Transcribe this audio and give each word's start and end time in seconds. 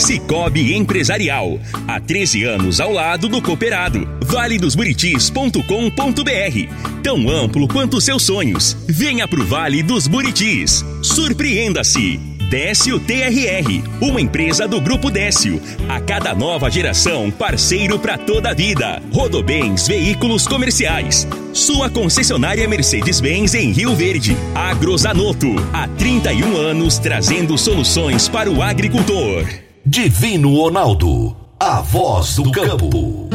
Cicobi 0.00 0.74
Empresarial. 0.74 1.60
Há 1.86 2.00
13 2.00 2.44
anos 2.44 2.80
ao 2.80 2.92
lado 2.92 3.28
do 3.28 3.42
cooperado. 3.42 4.08
valedosburitis.com.br. 4.24 7.02
Tão 7.02 7.28
amplo 7.28 7.68
quanto 7.68 8.00
seus 8.00 8.22
sonhos. 8.22 8.74
Venha 8.88 9.28
pro 9.28 9.46
Vale 9.46 9.82
dos 9.82 10.06
Buritis. 10.06 10.82
Surpreenda-se. 11.02 12.18
Décio 12.50 12.98
TRR, 12.98 13.80
uma 14.00 14.20
empresa 14.20 14.66
do 14.66 14.80
Grupo 14.80 15.08
Décio. 15.08 15.62
A 15.88 16.00
cada 16.00 16.34
nova 16.34 16.68
geração, 16.68 17.30
parceiro 17.30 17.96
para 17.96 18.18
toda 18.18 18.50
a 18.50 18.54
vida. 18.54 19.00
Rodobens 19.12 19.86
Veículos 19.86 20.48
Comerciais. 20.48 21.28
Sua 21.52 21.88
concessionária 21.88 22.66
Mercedes-Benz 22.66 23.54
em 23.54 23.70
Rio 23.70 23.94
Verde. 23.94 24.36
Agrozanoto, 24.52 25.46
há 25.72 25.86
31 25.86 26.56
anos 26.56 26.98
trazendo 26.98 27.56
soluções 27.56 28.28
para 28.28 28.50
o 28.50 28.60
agricultor. 28.60 29.46
Divino 29.84 30.54
Ronaldo, 30.56 31.34
a 31.58 31.80
voz 31.80 32.36
do 32.36 32.52
campo. 32.52 33.30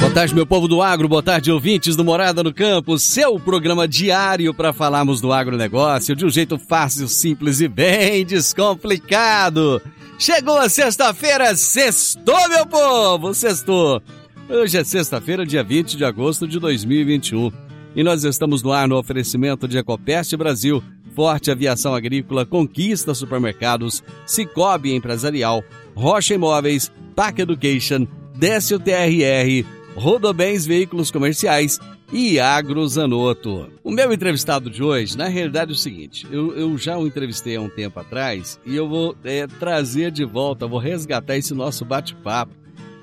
Boa 0.00 0.12
tarde, 0.14 0.34
meu 0.34 0.46
povo 0.46 0.66
do 0.66 0.80
agro, 0.80 1.06
boa 1.06 1.22
tarde, 1.22 1.52
ouvintes 1.52 1.94
do 1.94 2.02
Morada 2.02 2.42
no 2.42 2.54
Campo, 2.54 2.98
seu 2.98 3.38
programa 3.38 3.86
diário 3.86 4.54
para 4.54 4.72
falarmos 4.72 5.20
do 5.20 5.30
agronegócio 5.30 6.16
de 6.16 6.24
um 6.24 6.30
jeito 6.30 6.58
fácil, 6.58 7.06
simples 7.06 7.60
e 7.60 7.68
bem 7.68 8.24
descomplicado. 8.24 9.82
Chegou 10.18 10.56
a 10.56 10.68
sexta-feira, 10.68 11.54
sextou, 11.54 12.48
meu 12.48 12.66
povo, 12.66 13.34
sextou. 13.34 14.00
Hoje 14.48 14.78
é 14.78 14.84
sexta-feira, 14.84 15.44
dia 15.44 15.62
20 15.62 15.98
de 15.98 16.04
agosto 16.04 16.48
de 16.48 16.58
2021 16.58 17.52
e 17.94 18.02
nós 18.02 18.24
estamos 18.24 18.62
no 18.62 18.72
ar 18.72 18.88
no 18.88 18.96
oferecimento 18.96 19.68
de 19.68 19.78
Ecopest 19.78 20.34
Brasil, 20.36 20.82
Forte 21.14 21.50
Aviação 21.50 21.94
Agrícola, 21.94 22.44
Conquista 22.44 23.14
Supermercados, 23.14 24.02
Cicobi 24.26 24.94
Empresarial, 24.94 25.62
Rocha 25.94 26.34
Imóveis, 26.34 26.90
Pac 27.14 27.40
Education, 27.40 28.06
Décio 28.36 28.78
TRR, 28.80 29.64
Rodobens 29.94 30.66
Veículos 30.66 31.10
Comerciais 31.10 31.78
e 32.12 32.38
Agrozanoto. 32.38 33.70
O 33.82 33.90
meu 33.90 34.12
entrevistado 34.12 34.68
de 34.68 34.82
hoje, 34.82 35.16
na 35.16 35.28
realidade, 35.28 35.70
é 35.70 35.74
o 35.74 35.78
seguinte: 35.78 36.26
eu, 36.30 36.56
eu 36.56 36.76
já 36.76 36.98
o 36.98 37.06
entrevistei 37.06 37.56
há 37.56 37.60
um 37.60 37.68
tempo 37.68 37.98
atrás 38.00 38.60
e 38.66 38.74
eu 38.74 38.88
vou 38.88 39.16
é, 39.24 39.46
trazer 39.46 40.10
de 40.10 40.24
volta, 40.24 40.66
vou 40.66 40.78
resgatar 40.78 41.36
esse 41.36 41.54
nosso 41.54 41.84
bate-papo. 41.84 42.52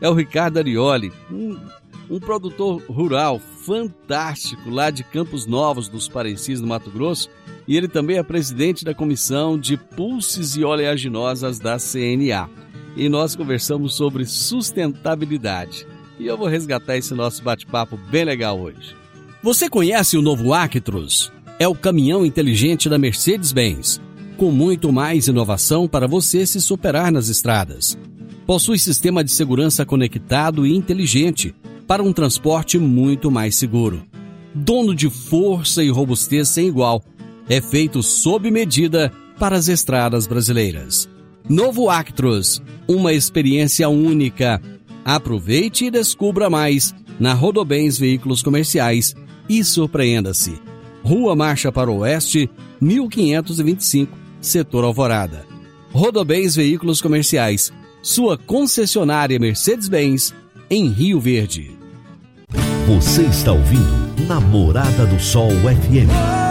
É 0.02 0.10
o 0.10 0.14
Ricardo 0.14 0.58
Arioli, 0.58 1.14
um, 1.32 1.58
um 2.10 2.20
produtor 2.20 2.82
rural 2.90 3.40
fantástico 3.40 4.70
lá 4.70 4.90
de 4.90 5.04
Campos 5.04 5.46
Novos, 5.46 5.88
dos 5.88 6.08
Parecis, 6.10 6.60
no 6.60 6.68
Mato 6.68 6.90
Grosso, 6.90 7.30
e 7.72 7.78
ele 7.78 7.88
também 7.88 8.18
é 8.18 8.24
presidente 8.24 8.84
da 8.84 8.94
comissão 8.94 9.58
de 9.58 9.78
pulses 9.78 10.58
e 10.58 10.64
oleaginosas 10.66 11.58
da 11.58 11.78
CNA. 11.78 12.50
E 12.98 13.08
nós 13.08 13.34
conversamos 13.34 13.96
sobre 13.96 14.26
sustentabilidade. 14.26 15.88
E 16.20 16.28
eu 16.28 16.38
vou 16.38 16.48
resgatar 16.48 16.98
esse 16.98 17.14
nosso 17.14 17.42
bate-papo 17.42 17.98
bem 18.12 18.26
legal 18.26 18.60
hoje. 18.60 18.94
Você 19.42 19.70
conhece 19.70 20.18
o 20.18 20.22
novo 20.22 20.54
Actros? 20.54 21.32
É 21.58 21.66
o 21.66 21.74
caminhão 21.74 22.26
inteligente 22.26 22.90
da 22.90 22.98
Mercedes-Benz, 22.98 24.02
com 24.36 24.52
muito 24.52 24.92
mais 24.92 25.30
inovação 25.30 25.88
para 25.88 26.10
você 26.10 26.46
se 26.46 26.60
superar 26.60 27.10
nas 27.10 27.30
estradas. 27.30 27.98
Possui 28.46 28.80
sistema 28.80 29.24
de 29.24 29.32
segurança 29.32 29.86
conectado 29.86 30.68
e 30.68 30.76
inteligente 30.76 31.56
para 31.88 32.04
um 32.04 32.12
transporte 32.12 32.78
muito 32.78 33.32
mais 33.32 33.56
seguro. 33.56 34.04
Dono 34.54 34.94
de 34.94 35.10
força 35.10 35.82
e 35.82 35.90
robustez 35.90 36.50
sem 36.50 36.68
igual, 36.68 37.02
é 37.50 37.62
feito 37.62 38.02
sob 38.02 38.50
medida 38.50 39.12
para 39.40 39.56
as 39.56 39.68
estradas 39.68 40.28
brasileiras. 40.28 41.10
Novo 41.50 41.90
Actros, 41.90 42.62
uma 42.88 43.14
experiência 43.14 43.90
única. 43.90 44.62
Aproveite 45.04 45.86
e 45.86 45.92
descubra 45.92 46.50
mais 46.50 46.94
na 47.20 47.34
Rodobens 47.34 47.98
Veículos 47.98 48.42
Comerciais 48.42 49.16
e 49.50 49.64
surpreenda-se. 49.64 50.62
Rua 51.04 51.36
Marcha 51.36 51.72
para 51.72 51.90
o 51.90 52.00
Oeste, 52.00 52.50
1525, 52.80 54.18
Setor 54.40 54.84
Alvorada. 54.84 55.46
Rodobens 55.92 56.56
Veículos 56.56 57.02
Comerciais, 57.02 57.74
sua 58.02 58.38
concessionária 58.38 59.40
Mercedes-Benz, 59.40 60.34
em 60.70 60.88
Rio 60.88 61.20
Verde. 61.20 61.72
Você 62.88 63.24
está 63.24 63.52
ouvindo 63.52 64.26
Namorada 64.28 65.06
do 65.06 65.20
Sol 65.20 65.50
FM. 65.50 66.51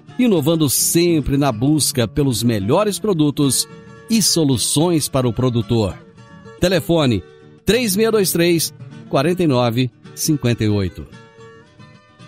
inovando 0.25 0.69
sempre 0.69 1.37
na 1.37 1.51
busca 1.51 2.07
pelos 2.07 2.43
melhores 2.43 2.99
produtos 2.99 3.67
e 4.09 4.21
soluções 4.21 5.07
para 5.07 5.27
o 5.27 5.33
produtor. 5.33 5.95
Telefone 6.59 7.23
3623 7.65 8.73
4958. 9.09 11.21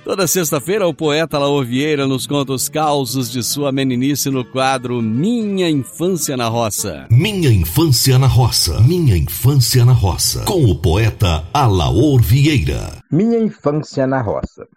Toda 0.04 0.28
sexta-feira, 0.28 0.86
o 0.86 0.94
poeta 0.94 1.40
Laor 1.40 1.64
Vieira 1.64 2.06
nos 2.06 2.28
conta 2.28 2.52
os 2.52 2.68
causos 2.68 3.32
de 3.32 3.42
sua 3.42 3.72
meninice 3.72 4.30
no 4.30 4.44
quadro 4.44 5.02
Minha 5.02 5.70
Infância 5.70 6.36
na 6.36 6.50
Roça. 6.50 7.08
Minha 7.10 7.50
Infância 7.50 8.20
na 8.20 8.28
Roça. 8.28 8.82
Minha 8.82 9.16
Infância 9.16 9.86
na 9.86 9.94
Roça. 9.94 10.44
Com 10.44 10.66
o 10.66 10.76
poeta 10.76 11.46
Alaor 11.54 12.22
Vieira. 12.22 13.02
Minha 13.10 13.40
Infância 13.40 14.06
na 14.06 14.22
Roça. 14.22 14.68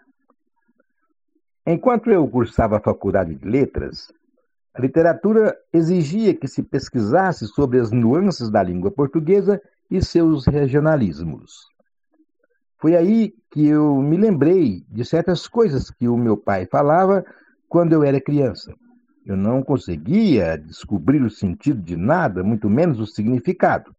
Enquanto 1.67 2.11
eu 2.11 2.29
cursava 2.29 2.77
a 2.77 2.81
faculdade 2.81 3.35
de 3.35 3.49
letras, 3.49 4.13
a 4.73 4.81
literatura 4.81 5.57
exigia 5.73 6.33
que 6.33 6.47
se 6.47 6.63
pesquisasse 6.63 7.49
sobre 7.49 7.81
as 7.81 7.91
nuances 7.91 8.49
da 8.49 8.63
língua 8.63 8.91
portuguesa 8.91 9.61
e 9.91 10.01
seus 10.01 10.47
regionalismos. 10.47 11.67
Foi 12.79 12.95
aí 12.95 13.35
que 13.51 13.67
eu 13.67 13.97
me 14.01 14.17
lembrei 14.17 14.85
de 14.89 15.05
certas 15.05 15.49
coisas 15.49 15.91
que 15.91 16.07
o 16.07 16.17
meu 16.17 16.37
pai 16.37 16.67
falava 16.67 17.25
quando 17.69 17.95
eu 17.95 18.05
era 18.05 18.21
criança. 18.21 18.73
Eu 19.25 19.37
não 19.37 19.61
conseguia 19.61 20.57
descobrir 20.57 21.21
o 21.21 21.31
sentido 21.31 21.83
de 21.83 21.97
nada, 21.97 22.45
muito 22.45 22.71
menos 22.71 23.01
o 23.01 23.07
significado. 23.07 23.93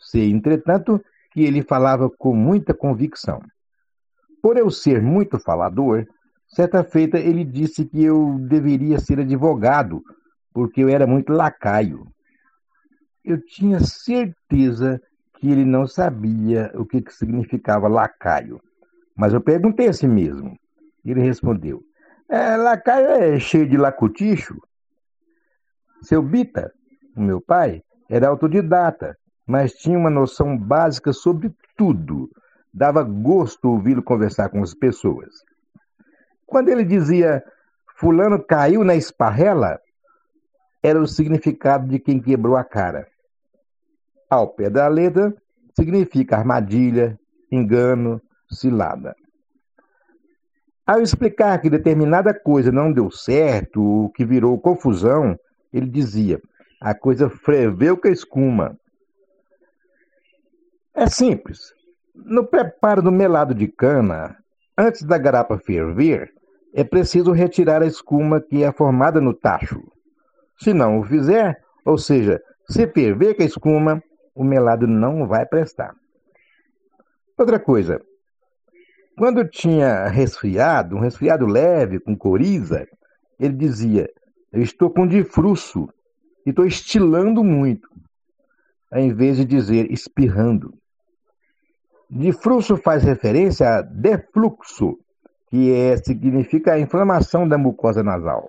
Sei, 0.00 0.30
entretanto, 0.30 1.00
que 1.30 1.42
ele 1.42 1.62
falava 1.62 2.10
com 2.10 2.34
muita 2.34 2.74
convicção. 2.74 3.40
Por 4.42 4.56
eu 4.56 4.68
ser 4.68 5.00
muito 5.00 5.38
falador, 5.38 6.04
certa 6.48 6.82
feita 6.82 7.18
ele 7.18 7.44
disse 7.44 7.84
que 7.84 8.02
eu 8.02 8.38
deveria 8.40 8.98
ser 8.98 9.20
advogado, 9.20 10.02
porque 10.52 10.82
eu 10.82 10.88
era 10.88 11.06
muito 11.06 11.32
lacaio. 11.32 12.06
Eu 13.24 13.40
tinha 13.40 13.80
certeza 13.80 15.00
que 15.34 15.50
ele 15.50 15.64
não 15.64 15.86
sabia 15.86 16.70
o 16.74 16.84
que, 16.84 17.00
que 17.00 17.14
significava 17.14 17.86
lacaio. 17.86 18.60
Mas 19.16 19.32
eu 19.32 19.40
perguntei 19.40 19.88
a 19.88 19.92
si 19.92 20.08
mesmo. 20.08 20.58
Ele 21.04 21.20
respondeu: 21.20 21.82
é, 22.28 22.56
lacaio 22.56 23.06
é 23.06 23.38
cheio 23.38 23.68
de 23.68 23.76
lacuticho. 23.76 24.60
Seu 26.02 26.22
Bita, 26.22 26.72
o 27.16 27.20
meu 27.20 27.40
pai, 27.40 27.82
era 28.08 28.28
autodidata, 28.28 29.16
mas 29.46 29.72
tinha 29.72 29.98
uma 29.98 30.10
noção 30.10 30.56
básica 30.56 31.12
sobre 31.12 31.52
tudo. 31.76 32.30
Dava 32.72 33.02
gosto 33.02 33.68
ouvi-lo 33.68 34.02
conversar 34.02 34.48
com 34.50 34.62
as 34.62 34.74
pessoas. 34.74 35.34
Quando 36.48 36.70
ele 36.70 36.82
dizia 36.82 37.44
Fulano 37.94 38.42
caiu 38.42 38.82
na 38.82 38.96
esparrela, 38.96 39.78
era 40.82 40.98
o 40.98 41.06
significado 41.06 41.86
de 41.86 41.98
quem 41.98 42.18
quebrou 42.18 42.56
a 42.56 42.64
cara. 42.64 43.06
Ao 44.30 44.48
pé 44.48 44.70
da 44.70 44.88
letra, 44.88 45.34
significa 45.76 46.38
armadilha, 46.38 47.20
engano, 47.52 48.20
cilada. 48.50 49.14
Ao 50.86 51.02
explicar 51.02 51.60
que 51.60 51.68
determinada 51.68 52.32
coisa 52.32 52.72
não 52.72 52.90
deu 52.90 53.10
certo, 53.10 54.06
o 54.06 54.10
que 54.10 54.24
virou 54.24 54.58
confusão, 54.58 55.38
ele 55.70 55.86
dizia: 55.86 56.40
a 56.80 56.94
coisa 56.94 57.28
freveu 57.28 57.94
com 57.98 58.08
a 58.08 58.10
escuma. 58.10 58.78
É 60.94 61.06
simples. 61.06 61.74
No 62.14 62.46
preparo 62.46 63.02
do 63.02 63.12
melado 63.12 63.54
de 63.54 63.68
cana, 63.68 64.34
antes 64.78 65.02
da 65.02 65.18
garapa 65.18 65.58
ferver, 65.58 66.32
é 66.78 66.84
preciso 66.84 67.32
retirar 67.32 67.82
a 67.82 67.86
escuma 67.86 68.40
que 68.40 68.62
é 68.62 68.70
formada 68.70 69.20
no 69.20 69.34
tacho. 69.34 69.82
Se 70.60 70.72
não 70.72 71.00
o 71.00 71.04
fizer, 71.04 71.60
ou 71.84 71.98
seja, 71.98 72.40
se 72.70 72.86
ferver 72.86 73.34
com 73.34 73.42
a 73.42 73.46
escuma, 73.46 74.02
o 74.32 74.44
melado 74.44 74.86
não 74.86 75.26
vai 75.26 75.44
prestar. 75.44 75.92
Outra 77.36 77.58
coisa, 77.58 78.00
quando 79.16 79.44
tinha 79.44 80.06
resfriado, 80.06 80.94
um 80.94 81.00
resfriado 81.00 81.46
leve, 81.46 81.98
com 81.98 82.16
coriza, 82.16 82.86
ele 83.40 83.54
dizia: 83.54 84.08
Eu 84.52 84.62
estou 84.62 84.88
com 84.88 85.04
difruço 85.04 85.88
e 86.46 86.50
estou 86.50 86.64
estilando 86.64 87.42
muito, 87.42 87.88
em 88.92 89.12
vez 89.12 89.36
de 89.36 89.44
dizer 89.44 89.90
espirrando. 89.90 90.72
Difruço 92.08 92.76
faz 92.76 93.02
referência 93.02 93.68
a 93.68 93.82
defluxo, 93.82 94.96
que 95.50 95.72
é, 95.72 95.96
significa 95.96 96.74
a 96.74 96.80
inflamação 96.80 97.48
da 97.48 97.56
mucosa 97.56 98.02
nasal. 98.02 98.48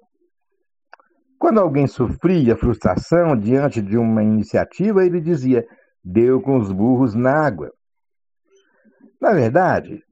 Quando 1.38 1.60
alguém 1.60 1.88
sofria 1.88 2.58
frustração 2.58 3.38
diante 3.38 3.82
de 3.82 3.98
uma 3.98 4.22
iniciativa, 4.22 5.06
ele 5.06 5.22
dizia: 5.22 5.66
Deu 6.04 6.42
com 6.42 6.58
os 6.58 6.72
burros 6.72 7.16
na 7.16 7.32
água. 7.32 7.72
Na 9.22 9.32
verdade, 9.32 10.04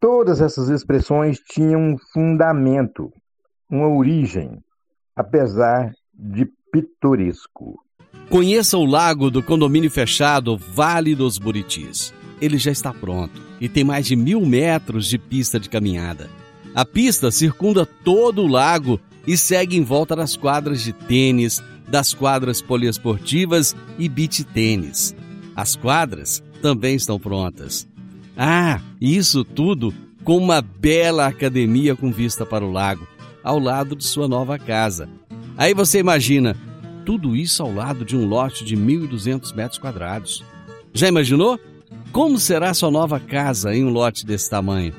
todas 0.00 0.40
essas 0.40 0.68
expressões 0.68 1.38
tinham 1.40 1.80
um 1.80 1.96
fundamento, 2.12 3.12
uma 3.68 3.88
origem, 3.88 4.60
apesar 5.14 5.92
de 6.14 6.48
pitoresco. 6.72 7.80
Conheça 8.30 8.76
o 8.76 8.84
lago 8.84 9.30
do 9.30 9.42
condomínio 9.42 9.90
fechado 9.90 10.56
Vale 10.56 11.14
dos 11.14 11.38
Buritis. 11.38 12.12
Ele 12.40 12.58
já 12.58 12.70
está 12.70 12.92
pronto 12.92 13.40
e 13.60 13.68
tem 13.68 13.84
mais 13.84 14.06
de 14.06 14.16
mil 14.16 14.44
metros 14.44 15.06
de 15.06 15.18
pista 15.18 15.58
de 15.58 15.68
caminhada. 15.68 16.28
A 16.74 16.84
pista 16.84 17.30
circunda 17.30 17.86
todo 17.86 18.42
o 18.42 18.46
lago 18.46 19.00
e 19.26 19.36
segue 19.36 19.76
em 19.76 19.82
volta 19.82 20.14
das 20.14 20.36
quadras 20.36 20.82
de 20.82 20.92
tênis, 20.92 21.62
das 21.88 22.12
quadras 22.12 22.60
poliesportivas 22.60 23.74
e 23.98 24.08
beach 24.08 24.44
tênis. 24.44 25.14
As 25.54 25.74
quadras 25.74 26.42
também 26.60 26.96
estão 26.96 27.18
prontas. 27.18 27.88
Ah, 28.36 28.80
isso 29.00 29.42
tudo 29.42 29.94
com 30.22 30.36
uma 30.36 30.60
bela 30.60 31.26
academia 31.26 31.96
com 31.96 32.12
vista 32.12 32.44
para 32.44 32.64
o 32.64 32.70
lago, 32.70 33.06
ao 33.42 33.58
lado 33.58 33.96
de 33.96 34.04
sua 34.04 34.28
nova 34.28 34.58
casa. 34.58 35.08
Aí 35.56 35.72
você 35.72 35.98
imagina, 35.98 36.56
tudo 37.06 37.34
isso 37.34 37.62
ao 37.62 37.72
lado 37.72 38.04
de 38.04 38.16
um 38.16 38.26
lote 38.26 38.64
de 38.64 38.76
1.200 38.76 39.54
metros 39.54 39.78
quadrados. 39.78 40.44
Já 40.92 41.08
imaginou? 41.08 41.58
Como 42.12 42.38
será 42.38 42.72
sua 42.72 42.90
nova 42.90 43.20
casa 43.20 43.74
em 43.74 43.84
um 43.84 43.90
lote 43.90 44.24
desse 44.24 44.48
tamanho? 44.48 44.94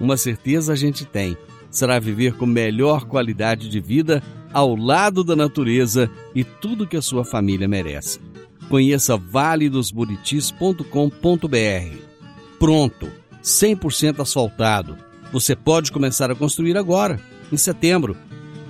Uma 0.00 0.16
certeza 0.16 0.72
a 0.72 0.76
gente 0.76 1.04
tem: 1.04 1.36
será 1.70 1.98
viver 1.98 2.36
com 2.36 2.46
melhor 2.46 3.04
qualidade 3.04 3.68
de 3.68 3.80
vida 3.80 4.22
ao 4.52 4.74
lado 4.74 5.22
da 5.22 5.36
natureza 5.36 6.10
e 6.34 6.42
tudo 6.42 6.86
que 6.86 6.96
a 6.96 7.02
sua 7.02 7.24
família 7.24 7.68
merece. 7.68 8.18
Conheça 8.68 9.16
valedosburitis.com.br. 9.16 11.96
Pronto, 12.58 13.08
100% 13.42 14.20
asfaltado. 14.20 14.96
Você 15.32 15.54
pode 15.54 15.92
começar 15.92 16.30
a 16.30 16.34
construir 16.34 16.76
agora, 16.76 17.20
em 17.52 17.56
setembro. 17.56 18.16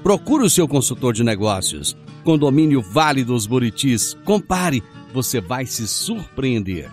Procure 0.02 0.44
o 0.44 0.50
seu 0.50 0.68
consultor 0.68 1.14
de 1.14 1.24
negócios. 1.24 1.96
Condomínio 2.24 2.82
Vale 2.82 3.24
dos 3.24 3.46
Buritis. 3.46 4.14
Compare, 4.24 4.82
você 5.14 5.40
vai 5.40 5.64
se 5.64 5.86
surpreender. 5.86 6.90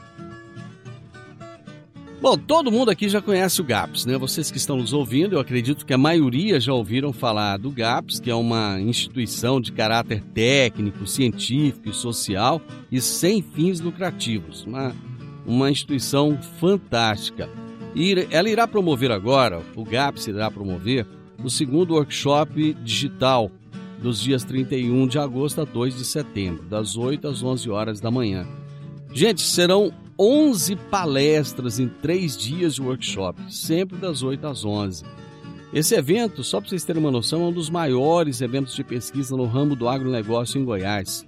Bom, 2.24 2.38
todo 2.38 2.72
mundo 2.72 2.90
aqui 2.90 3.10
já 3.10 3.22
conhece 3.22 3.60
o 3.60 3.66
GAPS, 3.66 4.06
né? 4.06 4.18
Vocês 4.18 4.50
que 4.50 4.56
estão 4.56 4.78
nos 4.78 4.94
ouvindo, 4.94 5.36
eu 5.36 5.42
acredito 5.42 5.86
que 5.86 5.94
a 5.94 5.98
maioria 5.98 6.58
já 6.58 6.72
ouviram 6.72 7.12
falar 7.12 7.58
do 7.58 7.70
GAPS, 7.70 8.22
que 8.22 8.32
é 8.32 8.34
uma 8.34 8.80
instituição 8.80 9.60
de 9.60 9.74
caráter 9.74 10.24
técnico, 10.34 11.06
científico 11.06 11.90
e 11.90 11.94
social 11.94 12.62
e 12.90 13.02
sem 13.02 13.42
fins 13.42 13.82
lucrativos. 13.82 14.64
Uma, 14.64 14.96
uma 15.46 15.70
instituição 15.70 16.40
fantástica. 16.62 17.50
E 17.94 18.16
ela 18.32 18.50
irá 18.50 18.66
promover 18.66 19.12
agora, 19.12 19.62
o 19.76 19.84
GAPS 19.84 20.28
irá 20.28 20.50
promover, 20.50 21.06
o 21.44 21.50
segundo 21.50 21.94
workshop 21.94 22.74
digital 22.86 23.52
dos 24.02 24.22
dias 24.22 24.46
31 24.46 25.08
de 25.08 25.20
agosto 25.20 25.60
a 25.60 25.66
2 25.66 25.98
de 25.98 26.06
setembro, 26.06 26.64
das 26.70 26.96
8 26.96 27.28
às 27.28 27.44
11 27.44 27.70
horas 27.70 28.00
da 28.00 28.10
manhã. 28.10 28.48
Gente, 29.14 29.42
serão 29.42 29.94
11 30.18 30.76
palestras 30.76 31.80
em 31.80 31.88
três 31.88 32.38
dias 32.38 32.76
de 32.76 32.82
workshop, 32.82 33.42
sempre 33.52 33.98
das 33.98 34.22
8 34.22 34.46
às 34.46 34.64
11. 34.64 35.04
Esse 35.74 35.96
evento, 35.96 36.44
só 36.44 36.60
para 36.60 36.70
vocês 36.70 36.84
terem 36.84 37.02
uma 37.02 37.10
noção, 37.10 37.42
é 37.42 37.46
um 37.46 37.52
dos 37.52 37.70
maiores 37.70 38.42
eventos 38.42 38.76
de 38.76 38.84
pesquisa 38.84 39.36
no 39.36 39.46
ramo 39.46 39.76
do 39.76 39.90
agronegócio 39.90 40.62
em 40.62 40.66
Goiás. 40.66 41.26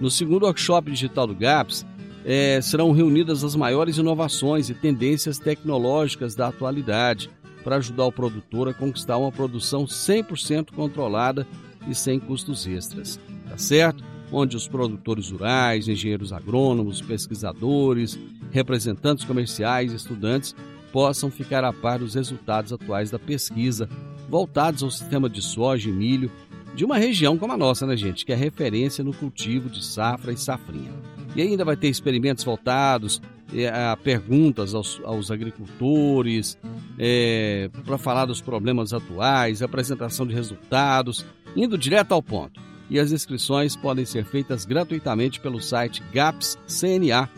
No 0.00 0.10
segundo 0.10 0.44
workshop 0.44 0.90
digital 0.90 1.26
do 1.26 1.34
GAPS, 1.34 1.84
é, 2.24 2.60
serão 2.62 2.92
reunidas 2.92 3.44
as 3.44 3.54
maiores 3.54 3.98
inovações 3.98 4.70
e 4.70 4.74
tendências 4.74 5.38
tecnológicas 5.38 6.34
da 6.34 6.48
atualidade 6.48 7.28
para 7.62 7.76
ajudar 7.76 8.06
o 8.06 8.12
produtor 8.12 8.68
a 8.68 8.74
conquistar 8.74 9.18
uma 9.18 9.30
produção 9.30 9.84
100% 9.84 10.72
controlada 10.72 11.46
e 11.86 11.94
sem 11.94 12.18
custos 12.18 12.66
extras. 12.66 13.20
Tá 13.48 13.58
certo? 13.58 14.11
Onde 14.32 14.56
os 14.56 14.66
produtores 14.66 15.30
rurais, 15.30 15.86
engenheiros 15.86 16.32
agrônomos, 16.32 17.02
pesquisadores, 17.02 18.18
representantes 18.50 19.24
comerciais 19.24 19.92
e 19.92 19.96
estudantes 19.96 20.56
possam 20.90 21.30
ficar 21.30 21.62
a 21.64 21.72
par 21.72 21.98
dos 21.98 22.14
resultados 22.14 22.72
atuais 22.72 23.10
da 23.10 23.18
pesquisa 23.18 23.88
voltados 24.28 24.82
ao 24.82 24.90
sistema 24.90 25.28
de 25.28 25.42
soja 25.42 25.90
e 25.90 25.92
milho 25.92 26.30
de 26.74 26.84
uma 26.84 26.96
região 26.96 27.36
como 27.36 27.52
a 27.52 27.56
nossa, 27.56 27.86
né, 27.86 27.94
gente, 27.96 28.24
que 28.24 28.32
é 28.32 28.36
referência 28.36 29.04
no 29.04 29.12
cultivo 29.12 29.68
de 29.68 29.84
safra 29.84 30.32
e 30.32 30.38
safrinha. 30.38 30.92
E 31.36 31.42
ainda 31.42 31.64
vai 31.64 31.76
ter 31.76 31.88
experimentos 31.88 32.42
voltados 32.42 33.20
é, 33.54 33.68
a 33.68 33.94
perguntas 33.94 34.74
aos, 34.74 34.98
aos 35.04 35.30
agricultores, 35.30 36.58
é, 36.98 37.68
para 37.84 37.98
falar 37.98 38.24
dos 38.24 38.40
problemas 38.40 38.94
atuais, 38.94 39.60
apresentação 39.60 40.26
de 40.26 40.34
resultados, 40.34 41.26
indo 41.54 41.76
direto 41.76 42.12
ao 42.12 42.22
ponto 42.22 42.71
e 42.92 43.00
as 43.00 43.10
inscrições 43.10 43.74
podem 43.74 44.04
ser 44.04 44.22
feitas 44.22 44.66
gratuitamente 44.66 45.40
pelo 45.40 45.62
site 45.62 46.02
gapscna.agr.br. 46.12 47.32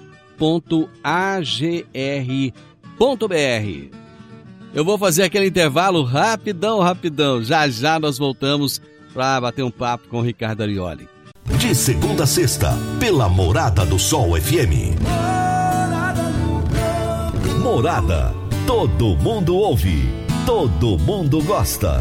Eu 4.75 4.85
vou 4.85 4.99
fazer 4.99 5.23
aquele 5.23 5.47
intervalo 5.47 6.03
rapidão, 6.03 6.81
rapidão. 6.81 7.41
Já 7.41 7.69
já 7.69 8.01
nós 8.01 8.19
voltamos 8.19 8.83
para 9.13 9.41
bater 9.41 9.63
um 9.63 9.71
papo 9.71 10.09
com 10.09 10.19
o 10.19 10.23
Ricardo 10.23 10.63
Arioli. 10.63 11.09
De 11.59 11.73
segunda 11.73 12.25
a 12.25 12.27
sexta, 12.27 12.77
pela 12.99 13.29
Morada 13.29 13.87
do 13.87 13.97
Sol 13.97 14.35
FM. 14.35 14.99
Morada. 17.63 18.35
Todo 18.67 19.17
mundo 19.17 19.55
ouve. 19.55 20.03
Todo 20.45 20.99
mundo 20.99 21.41
gosta. 21.45 22.01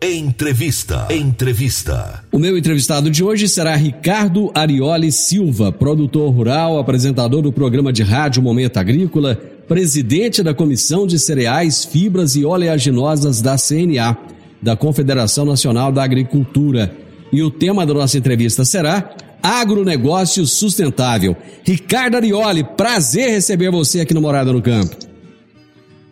Entrevista. 0.00 1.08
Entrevista. 1.10 2.22
O 2.30 2.38
meu 2.38 2.58
entrevistado 2.58 3.10
de 3.10 3.24
hoje 3.24 3.48
será 3.48 3.74
Ricardo 3.74 4.50
Arioli 4.54 5.10
Silva, 5.10 5.72
produtor 5.72 6.30
rural, 6.30 6.78
apresentador 6.78 7.40
do 7.40 7.50
programa 7.50 7.90
de 7.90 8.02
rádio 8.02 8.42
Momento 8.42 8.76
Agrícola, 8.76 9.40
presidente 9.66 10.42
da 10.42 10.52
Comissão 10.52 11.06
de 11.06 11.18
Cereais, 11.18 11.86
Fibras 11.86 12.36
e 12.36 12.44
Oleaginosas 12.44 13.40
da 13.40 13.56
CNA, 13.56 14.18
da 14.60 14.76
Confederação 14.76 15.46
Nacional 15.46 15.90
da 15.90 16.04
Agricultura. 16.04 16.94
E 17.32 17.42
o 17.42 17.50
tema 17.50 17.86
da 17.86 17.94
nossa 17.94 18.18
entrevista 18.18 18.66
será 18.66 19.12
agronegócio 19.42 20.46
sustentável. 20.46 21.34
Ricardo 21.64 22.16
Arioli, 22.16 22.62
prazer 22.62 23.30
receber 23.30 23.70
você 23.70 24.02
aqui 24.02 24.12
no 24.12 24.20
Morada 24.20 24.52
no 24.52 24.60
Campo. 24.60 24.94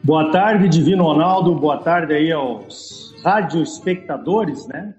Boa 0.03 0.31
tarde, 0.33 0.71
Divino 0.71 1.05
Ronaldo. 1.05 1.55
Boa 1.55 1.77
tarde 1.77 2.15
aí 2.15 2.33
aos 2.33 3.04
radioespectadores, 3.25 4.69
né? 4.69 4.95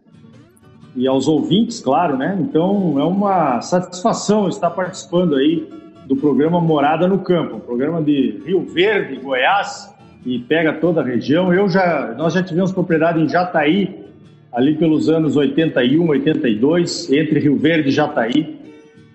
E 0.95 1.07
aos 1.07 1.27
ouvintes, 1.27 1.79
claro, 1.79 2.17
né? 2.17 2.37
Então 2.39 2.99
é 2.99 3.03
uma 3.03 3.61
satisfação 3.61 4.49
estar 4.49 4.71
participando 4.71 5.35
aí 5.35 5.69
do 6.07 6.15
programa 6.15 6.59
Morada 6.59 7.07
no 7.07 7.19
Campo, 7.19 7.57
um 7.57 7.59
programa 7.59 8.01
de 8.01 8.41
Rio 8.45 8.61
Verde, 8.61 9.17
Goiás, 9.17 9.93
e 10.25 10.39
pega 10.39 10.73
toda 10.73 11.01
a 11.01 11.03
região. 11.03 11.53
Eu 11.53 11.69
já, 11.69 12.15
nós 12.17 12.33
já 12.33 12.41
tivemos 12.41 12.71
propriedade 12.71 13.19
em 13.19 13.29
Jataí, 13.29 14.05
ali 14.51 14.75
pelos 14.75 15.09
anos 15.09 15.35
81, 15.35 16.07
82, 16.07 17.11
entre 17.11 17.39
Rio 17.39 17.57
Verde 17.57 17.89
e 17.89 17.91
Jataí. 17.91 18.55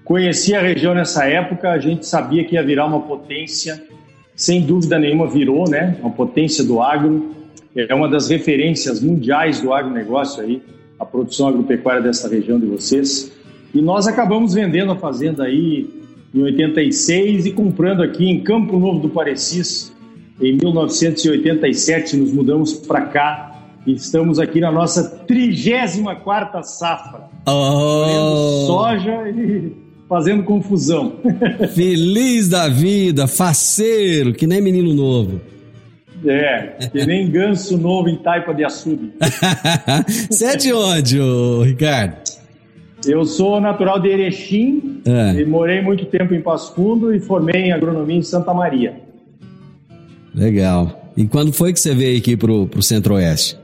Conheci 0.05 0.55
a 0.55 0.61
região 0.61 0.95
nessa 0.95 1.25
época, 1.25 1.71
a 1.71 1.79
gente 1.79 2.07
sabia 2.07 2.45
que 2.45 2.55
ia 2.55 2.63
virar 2.63 2.87
uma 2.87 3.01
potência, 3.01 3.83
sem 4.35 4.61
dúvida 4.61 4.99
nenhuma 4.99 5.27
virou, 5.27 5.69
né? 5.69 5.97
Uma 6.01 6.11
potência 6.11 6.63
do 6.65 6.83
agro, 6.83 7.40
é 7.77 7.95
uma 7.95 8.09
das 8.09 8.29
referências 8.29 9.01
mundiais 9.01 9.61
do 9.61 9.73
agronegócio 9.73 10.43
aí, 10.43 10.63
a 10.99 11.05
produção 11.05 11.49
agropecuária 11.49 12.03
dessa 12.03 12.29
região 12.29 12.59
de 12.59 12.67
vocês. 12.67 13.33
E 13.73 13.81
nós 13.81 14.07
acabamos 14.07 14.55
vendendo 14.55 14.93
a 14.93 14.97
fazenda 14.97 15.45
aí 15.45 15.89
em 16.35 16.43
86 16.43 17.47
e 17.47 17.53
comprando 17.53 18.03
aqui 18.03 18.29
em 18.29 18.41
Campo 18.41 18.79
Novo 18.79 19.01
do 19.01 19.09
Parecis 19.09 19.93
em 20.41 20.57
1987, 20.57 22.17
nos 22.17 22.33
mudamos 22.33 22.73
para 22.73 23.03
cá 23.03 23.51
Estamos 23.87 24.39
aqui 24.39 24.61
na 24.61 24.71
nossa 24.71 25.03
34 25.27 26.63
safra. 26.65 27.31
Oh. 27.47 28.67
soja 28.67 29.29
e 29.31 29.73
fazendo 30.09 30.43
confusão. 30.43 31.15
Feliz 31.75 32.49
da 32.49 32.69
vida, 32.69 33.27
faceiro, 33.27 34.35
que 34.35 34.47
nem 34.47 34.61
menino 34.61 34.93
novo. 34.93 35.41
É, 36.25 36.89
que 36.93 37.07
nem 37.07 37.31
ganso 37.31 37.79
novo 37.79 38.09
em 38.09 38.17
taipa 38.17 38.53
de 38.53 38.65
açude. 38.65 39.13
Você 40.31 40.45
é 40.47 40.57
de 40.57 40.73
onde, 40.73 41.19
Ricardo? 41.65 42.17
Eu 43.07 43.25
sou 43.25 43.61
natural 43.61 43.99
de 43.99 44.09
Erechim 44.09 45.01
é. 45.07 45.41
e 45.41 45.45
morei 45.45 45.81
muito 45.81 46.05
tempo 46.05 46.35
em 46.35 46.43
Passo 46.43 46.75
Fundo 46.75 47.15
e 47.15 47.21
formei 47.21 47.63
em 47.63 47.73
agronomia 47.73 48.17
em 48.17 48.23
Santa 48.23 48.53
Maria. 48.53 48.95
Legal. 50.35 51.11
E 51.17 51.27
quando 51.27 51.53
foi 51.53 51.73
que 51.73 51.81
você 51.81 51.95
veio 51.95 52.19
aqui 52.19 52.37
pro, 52.37 52.67
pro 52.67 52.83
Centro-Oeste? 52.83 53.59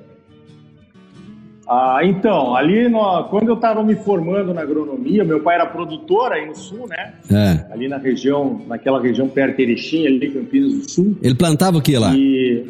Ah, 1.68 1.99
então, 2.04 2.54
ali 2.54 2.88
no, 2.88 3.25
quando 3.25 3.49
eu 3.49 3.54
estava 3.54 3.82
me 3.82 3.96
formando 3.96 4.54
na 4.54 4.62
agronomia, 4.62 5.25
meu 5.25 5.40
pai 5.40 5.56
era 5.56 5.66
produtor 5.66 6.32
aí 6.32 6.46
no 6.46 6.54
sul, 6.54 6.87
né? 6.88 7.14
É. 7.30 7.73
Ali 7.73 7.88
na 7.88 7.96
região, 7.96 8.61
naquela 8.68 9.00
região 9.00 9.28
perto 9.28 9.56
de 9.56 9.62
Erechim, 9.64 10.06
ali 10.06 10.30
Campinas 10.30 10.73
do 10.73 10.90
Sul. 10.90 11.16
Ele 11.20 11.35
plantava 11.35 11.78
o 11.78 11.82
que 11.82 11.99
lá? 11.99 12.14
E 12.14 12.66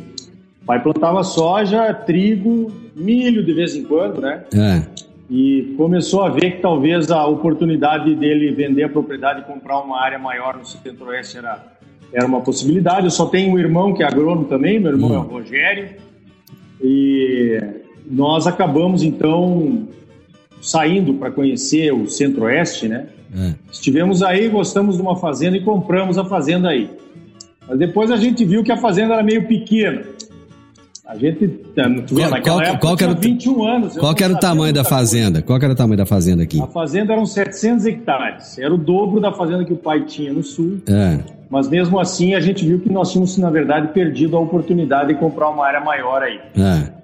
pai 0.65 0.83
plantava 0.83 1.23
soja, 1.23 1.93
trigo, 1.93 2.73
milho 2.95 3.45
de 3.45 3.53
vez 3.53 3.77
em 3.77 3.85
quando, 3.85 4.21
né? 4.23 4.45
É. 4.55 4.83
E 5.29 5.75
começou 5.77 6.23
a 6.23 6.31
ver 6.31 6.53
que 6.53 6.63
talvez 6.63 7.11
a 7.11 7.27
oportunidade 7.27 8.15
dele 8.15 8.53
vender 8.53 8.85
a 8.85 8.89
propriedade 8.89 9.41
e 9.41 9.45
comprar 9.45 9.79
uma 9.81 10.01
área 10.01 10.19
maior 10.19 10.57
no 10.57 10.65
centro-oeste 10.65 11.37
era, 11.37 11.63
era 12.13 12.27
uma 12.27 12.41
possibilidade. 12.41 13.05
Eu 13.05 13.11
só 13.11 13.27
tenho 13.27 13.53
um 13.53 13.59
irmão 13.59 13.93
que 13.93 14.03
é 14.03 14.07
agrônomo 14.07 14.45
também, 14.47 14.81
meu 14.81 14.93
irmão 14.93 15.11
hum. 15.11 15.15
é 15.15 15.19
o 15.19 15.23
Rogério. 15.23 15.89
E 16.83 17.61
nós 18.09 18.47
acabamos 18.47 19.03
então 19.03 19.87
saindo 20.61 21.15
para 21.15 21.31
conhecer 21.31 21.93
o 21.93 22.09
Centro-Oeste, 22.09 22.89
né? 22.89 23.07
É. 23.37 23.55
Estivemos 23.71 24.23
aí, 24.23 24.49
gostamos 24.49 24.97
de 24.97 25.03
uma 25.03 25.17
fazenda 25.17 25.57
e 25.57 25.61
compramos 25.61 26.19
a 26.19 26.25
fazenda 26.25 26.69
aí. 26.69 26.91
Mas 27.69 27.79
depois 27.79 28.11
a 28.11 28.17
gente 28.17 28.45
viu 28.45 28.63
que 28.63 28.73
a 28.73 28.77
fazenda 28.77 29.15
era 29.15 29.23
meio 29.23 29.47
pequena. 29.47 30.03
A 31.07 31.17
gente, 31.17 31.47
tá, 31.47 31.85
qual, 31.85 32.31
naquela 32.31 32.41
qual, 32.41 32.61
época, 32.61 32.79
qual 32.79 32.97
era, 33.01 33.15
21 33.15 33.65
anos. 33.65 33.97
Qual 33.97 34.15
era 34.21 34.33
o 34.33 34.39
tamanho 34.39 34.75
da 34.75 34.83
fazenda? 34.83 35.35
Coisa. 35.35 35.47
Qual 35.47 35.59
era 35.63 35.73
o 35.73 35.77
tamanho 35.77 35.97
da 35.97 36.07
fazenda 36.07 36.43
aqui? 36.43 36.61
A 36.61 36.67
fazenda 36.67 37.13
eram 37.13 37.25
700 37.25 37.87
hectares. 37.87 38.59
Era 38.59 38.75
o 38.75 38.77
dobro 38.77 39.21
da 39.21 39.33
fazenda 39.33 39.65
que 39.65 39.73
o 39.73 39.77
pai 39.77 40.05
tinha 40.05 40.33
no 40.33 40.43
sul. 40.43 40.81
É. 40.89 41.21
Mas 41.49 41.69
mesmo 41.69 42.01
assim, 42.01 42.35
a 42.35 42.41
gente 42.41 42.65
viu 42.65 42.81
que 42.81 42.91
nós 42.91 43.13
tínhamos, 43.13 43.39
na 43.39 43.51
verdade, 43.51 43.93
perdido 43.93 44.37
a 44.37 44.41
oportunidade 44.41 45.15
de 45.15 45.15
comprar 45.15 45.49
uma 45.49 45.65
área 45.65 45.81
maior 45.81 46.23
aí. 46.23 46.41
É. 46.57 46.96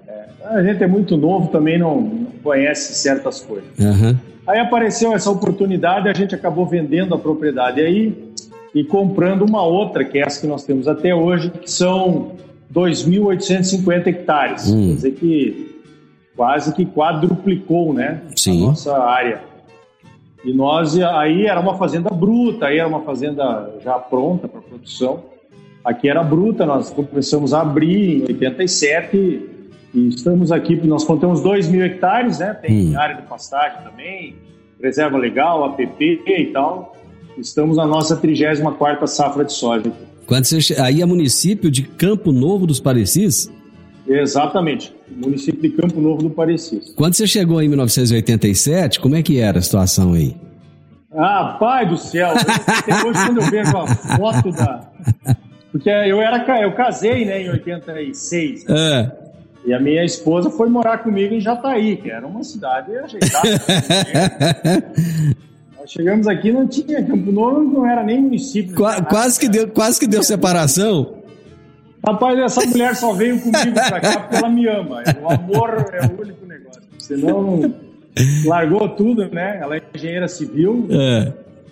A 0.43 0.61
gente 0.61 0.83
é 0.83 0.87
muito 0.87 1.15
novo, 1.15 1.47
também 1.47 1.79
não, 1.79 2.01
não 2.01 2.31
conhece 2.43 2.93
certas 2.95 3.39
coisas. 3.39 3.69
Uhum. 3.79 4.15
Aí 4.45 4.59
apareceu 4.59 5.13
essa 5.13 5.31
oportunidade, 5.31 6.09
a 6.09 6.13
gente 6.13 6.35
acabou 6.35 6.65
vendendo 6.65 7.15
a 7.15 7.17
propriedade 7.17 7.79
aí 7.79 8.33
e 8.75 8.83
comprando 8.83 9.43
uma 9.43 9.63
outra, 9.63 10.03
que 10.03 10.17
é 10.17 10.21
essa 10.21 10.41
que 10.41 10.47
nós 10.47 10.65
temos 10.65 10.87
até 10.87 11.15
hoje, 11.15 11.49
que 11.49 11.71
são 11.71 12.33
2.850 12.73 14.07
hectares. 14.07 14.69
Hum. 14.69 14.89
Quer 14.89 14.95
dizer 14.95 15.11
que 15.11 15.81
quase 16.35 16.73
que 16.73 16.85
quadruplicou 16.85 17.93
né, 17.93 18.21
Sim. 18.35 18.63
a 18.63 18.67
nossa 18.67 18.97
área. 18.97 19.41
E 20.43 20.51
nós, 20.51 20.99
aí 20.99 21.45
era 21.45 21.59
uma 21.59 21.77
fazenda 21.77 22.09
bruta, 22.09 22.65
aí 22.65 22.79
era 22.79 22.87
uma 22.87 23.01
fazenda 23.01 23.71
já 23.81 23.93
pronta 23.93 24.47
para 24.47 24.59
produção. 24.59 25.23
Aqui 25.85 26.09
era 26.09 26.21
bruta, 26.21 26.65
nós 26.65 26.89
começamos 26.89 27.53
a 27.53 27.61
abrir 27.61 28.23
em 28.23 28.33
87 28.33 29.52
e 29.93 30.07
estamos 30.07 30.51
aqui, 30.51 30.75
nós 30.87 31.03
contamos 31.03 31.41
2 31.41 31.67
mil 31.67 31.85
hectares, 31.85 32.39
né? 32.39 32.53
Tem 32.53 32.89
hum. 32.89 32.99
área 32.99 33.15
de 33.15 33.21
pastagem 33.23 33.77
também, 33.83 34.35
reserva 34.81 35.17
legal, 35.17 35.63
APP 35.65 36.21
e 36.25 36.45
tal. 36.51 36.95
Estamos 37.37 37.77
na 37.77 37.85
nossa 37.85 38.15
34 38.15 39.07
safra 39.07 39.45
de 39.45 39.53
soja. 39.53 39.91
Quando 40.25 40.45
você, 40.45 40.79
aí 40.79 41.01
é 41.01 41.05
município 41.05 41.69
de 41.69 41.83
Campo 41.83 42.31
Novo 42.31 42.65
dos 42.65 42.79
Parecis? 42.79 43.51
Exatamente, 44.07 44.93
município 45.09 45.61
de 45.61 45.69
Campo 45.69 46.01
Novo 46.01 46.23
do 46.23 46.29
Parecis. 46.29 46.93
Quando 46.95 47.13
você 47.13 47.27
chegou 47.27 47.61
em 47.61 47.69
1987, 47.69 48.99
como 48.99 49.15
é 49.15 49.21
que 49.21 49.39
era 49.39 49.59
a 49.59 49.61
situação 49.61 50.13
aí? 50.13 50.35
Ah, 51.15 51.57
pai 51.59 51.87
do 51.87 51.97
céu! 51.97 52.31
Hoje 52.31 53.25
quando 53.25 53.41
eu 53.41 53.49
vejo 53.49 53.77
a 53.77 53.87
foto 53.87 54.51
da... 54.51 54.89
Porque 55.71 55.89
eu 55.89 56.21
era 56.21 56.61
eu 56.61 56.73
casei, 56.73 57.25
né, 57.25 57.43
em 57.43 57.49
86. 57.49 58.65
É. 58.67 59.22
E 59.65 59.73
a 59.73 59.79
minha 59.79 60.03
esposa 60.03 60.49
foi 60.49 60.69
morar 60.69 60.99
comigo 60.99 61.33
em 61.33 61.39
Jataí, 61.39 61.97
que 61.97 62.09
era 62.09 62.27
uma 62.27 62.43
cidade 62.43 62.95
ajeitada. 62.97 63.49
Nós 65.79 65.91
chegamos 65.91 66.27
aqui 66.27 66.51
não 66.51 66.67
tinha 66.67 67.03
Campo 67.03 67.31
Novo, 67.31 67.61
não 67.61 67.85
era 67.85 68.03
nem 68.03 68.21
município. 68.21 68.75
Qua, 68.75 69.01
quase, 69.01 69.39
que 69.39 69.49
deu, 69.49 69.67
quase 69.67 69.99
que 69.99 70.07
deu 70.07 70.23
separação. 70.23 71.15
Rapaz, 72.05 72.37
essa 72.39 72.65
mulher 72.65 72.95
só 72.95 73.13
veio 73.13 73.39
comigo 73.39 73.73
pra 73.73 73.99
cá 73.99 74.19
porque 74.19 74.35
ela 74.35 74.49
me 74.49 74.67
ama. 74.67 75.03
O 75.21 75.31
amor 75.31 75.85
é 75.93 76.05
o 76.05 76.21
único 76.21 76.45
negócio. 76.45 76.81
Senão, 76.99 77.73
largou 78.45 78.89
tudo, 78.89 79.27
né? 79.29 79.59
Ela 79.61 79.77
é 79.77 79.81
engenheira 79.93 80.27
civil. 80.27 80.87
É. 80.89 81.31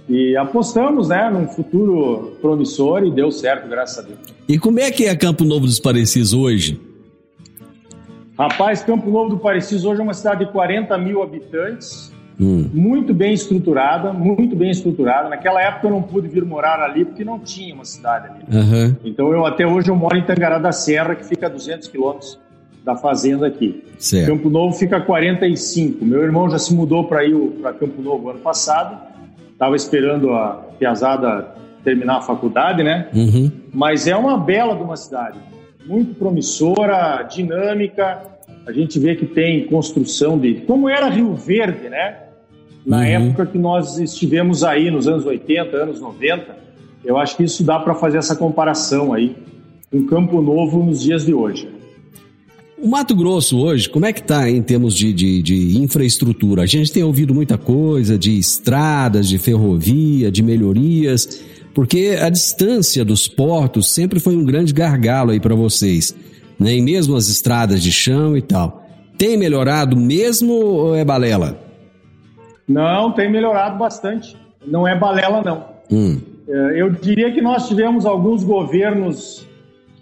E 0.09 0.35
apostamos, 0.35 1.07
né, 1.07 1.29
num 1.29 1.47
futuro 1.47 2.37
promissor 2.41 3.05
e 3.05 3.11
deu 3.11 3.31
certo, 3.31 3.69
graças 3.69 3.99
a 3.99 4.07
Deus. 4.07 4.19
E 4.47 4.57
como 4.57 4.79
é 4.79 4.91
que 4.91 5.05
é 5.05 5.15
Campo 5.15 5.45
Novo 5.45 5.65
dos 5.65 5.79
Parecis 5.79 6.33
hoje? 6.33 6.90
Rapaz, 8.41 8.81
Campo 8.81 9.11
Novo 9.11 9.29
do 9.29 9.37
Parecis 9.37 9.85
hoje 9.85 9.99
é 9.99 10.03
uma 10.03 10.15
cidade 10.15 10.45
de 10.45 10.51
40 10.51 10.97
mil 10.97 11.21
habitantes, 11.21 12.11
hum. 12.39 12.67
muito 12.73 13.13
bem 13.13 13.33
estruturada, 13.33 14.11
muito 14.11 14.55
bem 14.55 14.71
estruturada. 14.71 15.29
Naquela 15.29 15.61
época 15.61 15.85
eu 15.85 15.91
não 15.91 16.01
pude 16.01 16.27
vir 16.27 16.43
morar 16.43 16.79
ali 16.79 17.05
porque 17.05 17.23
não 17.23 17.37
tinha 17.37 17.75
uma 17.75 17.85
cidade 17.85 18.29
ali. 18.29 18.43
Uhum. 18.51 18.95
Então 19.03 19.31
eu 19.31 19.45
até 19.45 19.67
hoje 19.67 19.91
eu 19.91 19.95
moro 19.95 20.17
em 20.17 20.23
Tangará 20.23 20.57
da 20.57 20.71
Serra, 20.71 21.13
que 21.13 21.23
fica 21.23 21.45
a 21.45 21.49
200 21.49 21.87
quilômetros 21.87 22.39
da 22.83 22.95
fazenda 22.95 23.45
aqui. 23.45 23.83
Certo. 23.99 24.31
Campo 24.31 24.49
Novo 24.49 24.75
fica 24.75 24.97
a 24.97 25.01
45. 25.01 26.03
Meu 26.03 26.23
irmão 26.23 26.49
já 26.49 26.57
se 26.57 26.73
mudou 26.73 27.03
para 27.03 27.23
ir 27.23 27.35
para 27.61 27.73
Campo 27.73 28.01
Novo 28.01 28.31
ano 28.31 28.39
passado. 28.39 28.97
Estava 29.51 29.75
esperando 29.75 30.33
a 30.33 30.65
Piazada 30.79 31.53
terminar 31.83 32.17
a 32.17 32.21
faculdade, 32.21 32.81
né? 32.81 33.07
Uhum. 33.13 33.51
Mas 33.71 34.07
é 34.07 34.15
uma 34.15 34.35
bela 34.35 34.75
de 34.75 34.81
uma 34.81 34.97
cidade 34.97 35.37
muito 35.85 36.15
promissora, 36.15 37.21
dinâmica. 37.23 38.30
A 38.65 38.71
gente 38.71 38.99
vê 38.99 39.15
que 39.15 39.25
tem 39.25 39.65
construção 39.65 40.37
de. 40.37 40.55
Como 40.61 40.87
era 40.87 41.09
Rio 41.09 41.33
Verde, 41.35 41.89
né? 41.89 42.17
Na 42.85 42.97
uhum. 42.97 43.03
época 43.03 43.45
que 43.45 43.57
nós 43.57 43.97
estivemos 43.97 44.63
aí, 44.63 44.89
nos 44.89 45.07
anos 45.07 45.25
80, 45.25 45.75
anos 45.77 45.99
90, 45.99 46.57
eu 47.03 47.17
acho 47.17 47.37
que 47.37 47.43
isso 47.43 47.63
dá 47.63 47.79
para 47.79 47.93
fazer 47.93 48.17
essa 48.17 48.35
comparação 48.35 49.13
aí 49.13 49.35
com 49.91 50.05
Campo 50.05 50.41
Novo 50.41 50.83
nos 50.83 51.01
dias 51.01 51.25
de 51.25 51.33
hoje. 51.33 51.67
O 52.81 52.87
Mato 52.87 53.15
Grosso 53.15 53.59
hoje, 53.59 53.87
como 53.87 54.07
é 54.07 54.13
que 54.13 54.21
está 54.21 54.49
em 54.49 54.61
termos 54.61 54.95
de, 54.95 55.13
de, 55.13 55.41
de, 55.43 55.77
infraestrutura? 55.77 56.63
A 56.63 56.65
gente 56.65 56.91
tem 56.91 57.03
ouvido 57.03 57.31
muita 57.31 57.55
coisa 57.55 58.17
de 58.17 58.39
estradas, 58.39 59.29
de 59.29 59.37
ferrovia, 59.37 60.31
de 60.31 60.41
melhorias. 60.41 61.43
Porque 61.73 62.17
a 62.19 62.29
distância 62.29 63.05
dos 63.05 63.27
portos 63.27 63.93
sempre 63.93 64.19
foi 64.19 64.35
um 64.35 64.43
grande 64.43 64.73
gargalo 64.73 65.31
aí 65.31 65.39
para 65.39 65.55
vocês, 65.55 66.13
né? 66.61 66.75
E 66.75 66.81
mesmo 66.81 67.15
as 67.15 67.27
estradas 67.27 67.81
de 67.81 67.91
chão 67.91 68.37
e 68.37 68.41
tal. 68.41 68.85
Tem 69.17 69.35
melhorado 69.35 69.97
mesmo 69.97 70.53
ou 70.53 70.95
é 70.95 71.03
balela? 71.03 71.57
Não, 72.67 73.11
tem 73.11 73.29
melhorado 73.29 73.77
bastante. 73.77 74.37
Não 74.65 74.87
é 74.87 74.95
balela, 74.95 75.41
não. 75.43 75.65
Hum. 75.91 76.21
É, 76.47 76.81
eu 76.81 76.91
diria 76.91 77.31
que 77.31 77.41
nós 77.41 77.67
tivemos 77.67 78.05
alguns 78.05 78.43
governos 78.43 79.47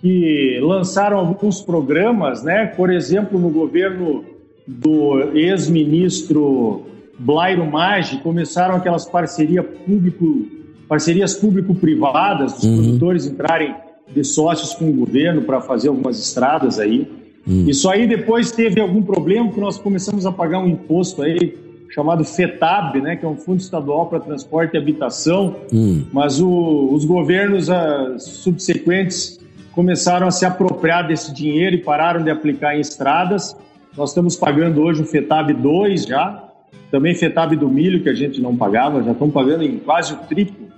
que 0.02 0.60
lançaram 0.62 1.18
alguns 1.18 1.62
programas, 1.62 2.44
né? 2.44 2.66
Por 2.66 2.92
exemplo, 2.92 3.40
no 3.40 3.50
governo 3.50 4.26
do 4.68 5.32
ex-ministro 5.34 6.86
Blairo 7.18 7.66
Maggi, 7.66 8.18
começaram 8.18 8.76
aquelas 8.76 9.06
parceria 9.06 9.64
público, 9.64 10.46
parcerias 10.88 11.34
público-privadas, 11.36 12.58
os 12.58 12.64
uhum. 12.64 12.78
produtores 12.78 13.26
entrarem 13.26 13.76
de 14.14 14.24
sócios 14.24 14.74
com 14.74 14.90
o 14.90 14.94
governo 14.94 15.42
para 15.44 15.62
fazer 15.62 15.90
algumas 15.90 16.20
estradas 16.20 16.80
aí. 16.80 17.08
Uhum. 17.48 17.66
Isso 17.68 17.90
aí 17.90 18.08
depois 18.08 18.52
teve 18.52 18.80
algum 18.80 19.02
problema 19.02 19.52
que 19.52 19.60
nós 19.60 19.78
começamos 19.78 20.26
a 20.26 20.32
pagar 20.32 20.60
um 20.60 20.68
imposto 20.68 21.22
aí 21.22 21.58
chamado 21.90 22.24
FETAB, 22.24 23.02
né, 23.02 23.16
que 23.16 23.26
é 23.26 23.28
um 23.28 23.36
fundo 23.36 23.60
estadual 23.60 24.08
para 24.08 24.20
transporte 24.20 24.76
e 24.76 24.78
habitação, 24.78 25.56
uhum. 25.72 26.06
mas 26.14 26.40
o, 26.40 26.90
os 26.94 27.04
governos 27.04 27.68
uh, 27.68 28.20
subsequentes 28.20 29.40
começaram 29.72 30.28
a 30.28 30.32
se 30.32 30.46
apropriar 30.46 31.08
desse 31.08 31.34
dinheiro 31.34 31.76
e 31.76 31.80
pararam 31.80 32.24
de 32.24 32.30
aplicar 32.30 32.76
em 32.76 32.80
estradas. 32.80 33.56
Nós 33.98 34.10
estamos 34.10 34.36
pagando 34.36 34.82
hoje 34.82 35.02
o 35.02 35.06
FETAB 35.06 35.54
2 35.54 36.04
já, 36.04 36.44
também 36.92 37.16
FETAB 37.16 37.56
do 37.56 37.68
milho, 37.68 38.02
que 38.04 38.10
a 38.10 38.14
gente 38.14 38.40
não 38.40 38.56
pagava, 38.56 39.02
já 39.04 39.12
estão 39.12 39.30
pagando 39.30 39.64
em 39.64 39.78
quase 39.78 40.14
o 40.14 40.18
triplo. 40.18 40.69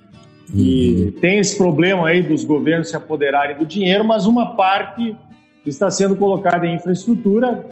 Uhum. 0.53 0.59
E 0.59 1.13
tem 1.21 1.39
esse 1.39 1.57
problema 1.57 2.07
aí 2.07 2.21
dos 2.21 2.43
governos 2.43 2.89
se 2.89 2.95
apoderarem 2.95 3.57
do 3.57 3.65
dinheiro, 3.65 4.03
mas 4.03 4.25
uma 4.25 4.55
parte 4.55 5.15
está 5.65 5.89
sendo 5.89 6.15
colocada 6.15 6.65
em 6.65 6.75
infraestrutura 6.75 7.65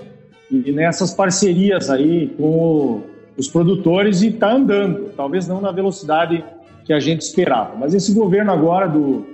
e 0.52 0.72
nessas 0.72 1.14
parcerias 1.14 1.90
aí 1.90 2.28
com 2.38 3.02
os 3.38 3.48
produtores 3.48 4.22
e 4.22 4.28
está 4.28 4.52
andando, 4.52 5.12
talvez 5.16 5.48
não 5.48 5.62
na 5.62 5.72
velocidade 5.72 6.44
que 6.86 6.94
a 6.94 7.00
gente 7.00 7.22
esperava. 7.22 7.76
Mas 7.78 7.94
esse 7.94 8.14
governo 8.14 8.52
agora 8.52 8.88
do, 8.88 9.26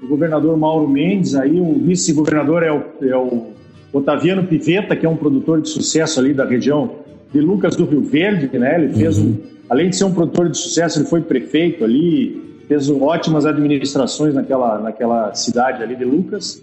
do 0.00 0.08
governador 0.08 0.56
Mauro 0.56 0.88
Mendes, 0.88 1.34
aí 1.34 1.60
o 1.60 1.74
vice-governador 1.74 2.62
é 2.62 2.72
o, 2.72 2.82
é 3.02 3.16
o 3.16 3.52
Otaviano 3.92 4.44
Pivetta, 4.44 4.96
que 4.96 5.06
é 5.06 5.08
um 5.08 5.16
produtor 5.16 5.60
de 5.60 5.68
sucesso 5.68 6.18
ali 6.18 6.34
da 6.34 6.44
região 6.44 6.96
de 7.32 7.40
Lucas 7.40 7.76
do 7.76 7.84
Rio 7.84 8.02
Verde, 8.02 8.58
né? 8.58 8.82
Ele 8.82 8.94
fez, 8.94 9.18
uhum. 9.18 9.26
um, 9.26 9.40
além 9.68 9.90
de 9.90 9.96
ser 9.96 10.04
um 10.04 10.12
produtor 10.12 10.48
de 10.48 10.58
sucesso, 10.58 10.98
ele 10.98 11.06
foi 11.06 11.20
prefeito 11.20 11.84
ali, 11.84 12.42
fez 12.68 12.90
ótimas 12.90 13.46
administrações 13.46 14.34
naquela, 14.34 14.78
naquela 14.78 15.34
cidade 15.34 15.82
ali 15.82 15.96
de 15.96 16.04
Lucas 16.04 16.62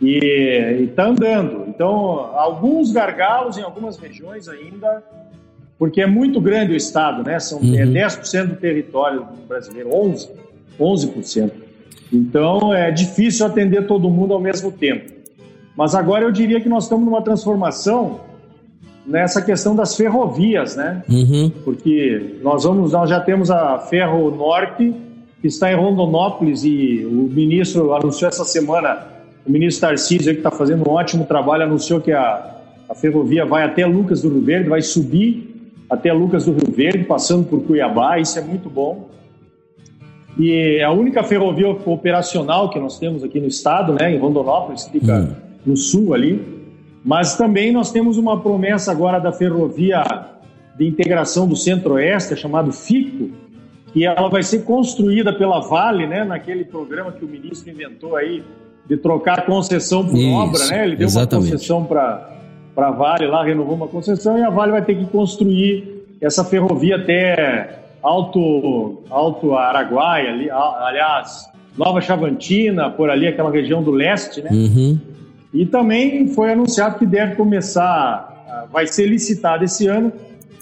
e 0.00 0.86
está 0.88 1.06
andando. 1.06 1.64
Então, 1.68 1.90
alguns 2.34 2.92
gargalos 2.92 3.56
em 3.56 3.62
algumas 3.62 3.96
regiões 3.96 4.48
ainda, 4.48 5.02
porque 5.78 6.00
é 6.00 6.06
muito 6.06 6.40
grande 6.40 6.72
o 6.72 6.76
estado, 6.76 7.22
né? 7.24 7.38
São 7.40 7.58
é 7.58 7.84
uhum. 7.84 7.96
é 7.96 8.06
10% 8.06 8.46
do 8.46 8.56
território 8.56 9.26
brasileiro, 9.46 9.90
11, 9.92 10.30
11%. 10.78 11.50
Então, 12.12 12.72
é 12.72 12.90
difícil 12.90 13.46
atender 13.46 13.86
todo 13.86 14.08
mundo 14.08 14.32
ao 14.34 14.40
mesmo 14.40 14.70
tempo. 14.70 15.12
Mas 15.76 15.94
agora 15.94 16.24
eu 16.24 16.32
diria 16.32 16.60
que 16.60 16.68
nós 16.68 16.84
estamos 16.84 17.04
numa 17.04 17.22
transformação 17.22 18.20
nessa 19.06 19.40
questão 19.40 19.74
das 19.74 19.96
ferrovias, 19.96 20.76
né? 20.76 21.02
Uhum. 21.08 21.50
Porque 21.64 22.36
nós 22.42 22.64
vamos, 22.64 22.92
nós 22.92 23.08
já 23.08 23.20
temos 23.20 23.50
a 23.50 23.78
Ferro 23.78 24.30
Norte 24.30 24.94
está 25.46 25.72
em 25.72 25.76
Rondonópolis 25.76 26.64
e 26.64 27.06
o 27.06 27.30
ministro 27.30 27.94
anunciou 27.94 28.28
essa 28.28 28.44
semana, 28.44 29.06
o 29.46 29.50
ministro 29.50 29.88
Tarcísio 29.88 30.32
que 30.32 30.40
está 30.40 30.50
fazendo 30.50 30.88
um 30.88 30.92
ótimo 30.92 31.24
trabalho, 31.24 31.62
anunciou 31.62 32.00
que 32.00 32.12
a, 32.12 32.56
a 32.88 32.94
ferrovia 32.94 33.44
vai 33.46 33.62
até 33.62 33.86
Lucas 33.86 34.22
do 34.22 34.28
Rio 34.28 34.42
Verde, 34.42 34.68
vai 34.68 34.82
subir 34.82 35.72
até 35.88 36.12
Lucas 36.12 36.44
do 36.44 36.52
Rio 36.52 36.70
Verde, 36.74 37.04
passando 37.04 37.44
por 37.46 37.62
Cuiabá, 37.62 38.18
isso 38.18 38.38
é 38.38 38.42
muito 38.42 38.68
bom. 38.68 39.08
E 40.38 40.80
a 40.82 40.92
única 40.92 41.22
ferrovia 41.22 41.68
operacional 41.68 42.70
que 42.70 42.78
nós 42.78 42.98
temos 42.98 43.24
aqui 43.24 43.40
no 43.40 43.48
estado, 43.48 43.92
né, 43.94 44.14
em 44.14 44.18
Rondonópolis, 44.18 44.84
que 44.84 45.00
fica 45.00 45.20
uhum. 45.20 45.34
no 45.66 45.76
sul 45.76 46.14
ali, 46.14 46.58
mas 47.04 47.36
também 47.36 47.72
nós 47.72 47.90
temos 47.90 48.16
uma 48.16 48.40
promessa 48.40 48.92
agora 48.92 49.18
da 49.18 49.32
ferrovia 49.32 50.04
de 50.76 50.86
integração 50.86 51.48
do 51.48 51.56
Centro-Oeste, 51.56 52.36
chamado 52.36 52.70
FICO, 52.72 53.30
que 53.92 54.04
ela 54.04 54.28
vai 54.28 54.42
ser 54.42 54.64
construída 54.64 55.32
pela 55.32 55.60
Vale, 55.60 56.06
né, 56.06 56.24
naquele 56.24 56.64
programa 56.64 57.12
que 57.12 57.24
o 57.24 57.28
ministro 57.28 57.70
inventou 57.70 58.16
aí 58.16 58.42
de 58.86 58.96
trocar 58.96 59.44
concessão 59.44 60.06
por 60.06 60.16
Isso, 60.16 60.30
obra, 60.30 60.66
né? 60.66 60.84
Ele 60.84 60.96
deu 60.96 61.06
exatamente. 61.06 61.46
uma 61.46 61.52
concessão 61.52 61.84
para 61.84 62.38
para 62.74 62.88
a 62.88 62.92
Vale 62.92 63.26
lá, 63.26 63.42
renovou 63.42 63.74
uma 63.74 63.88
concessão 63.88 64.38
e 64.38 64.42
a 64.42 64.50
Vale 64.50 64.70
vai 64.70 64.82
ter 64.82 64.94
que 64.94 65.04
construir 65.06 66.06
essa 66.20 66.44
ferrovia 66.44 66.94
até 66.94 67.80
Alto 68.00 69.02
Alto 69.10 69.54
Araguaia, 69.56 70.30
ali, 70.30 70.48
aliás, 70.48 71.50
Nova 71.76 72.00
Chavantina, 72.00 72.88
por 72.88 73.10
ali 73.10 73.26
aquela 73.26 73.50
região 73.50 73.82
do 73.82 73.90
leste, 73.90 74.40
né? 74.42 74.50
Uhum. 74.52 74.96
E 75.52 75.66
também 75.66 76.28
foi 76.28 76.52
anunciado 76.52 77.00
que 77.00 77.06
deve 77.06 77.34
começar, 77.34 78.68
vai 78.72 78.86
ser 78.86 79.06
licitada 79.06 79.64
esse 79.64 79.88
ano 79.88 80.12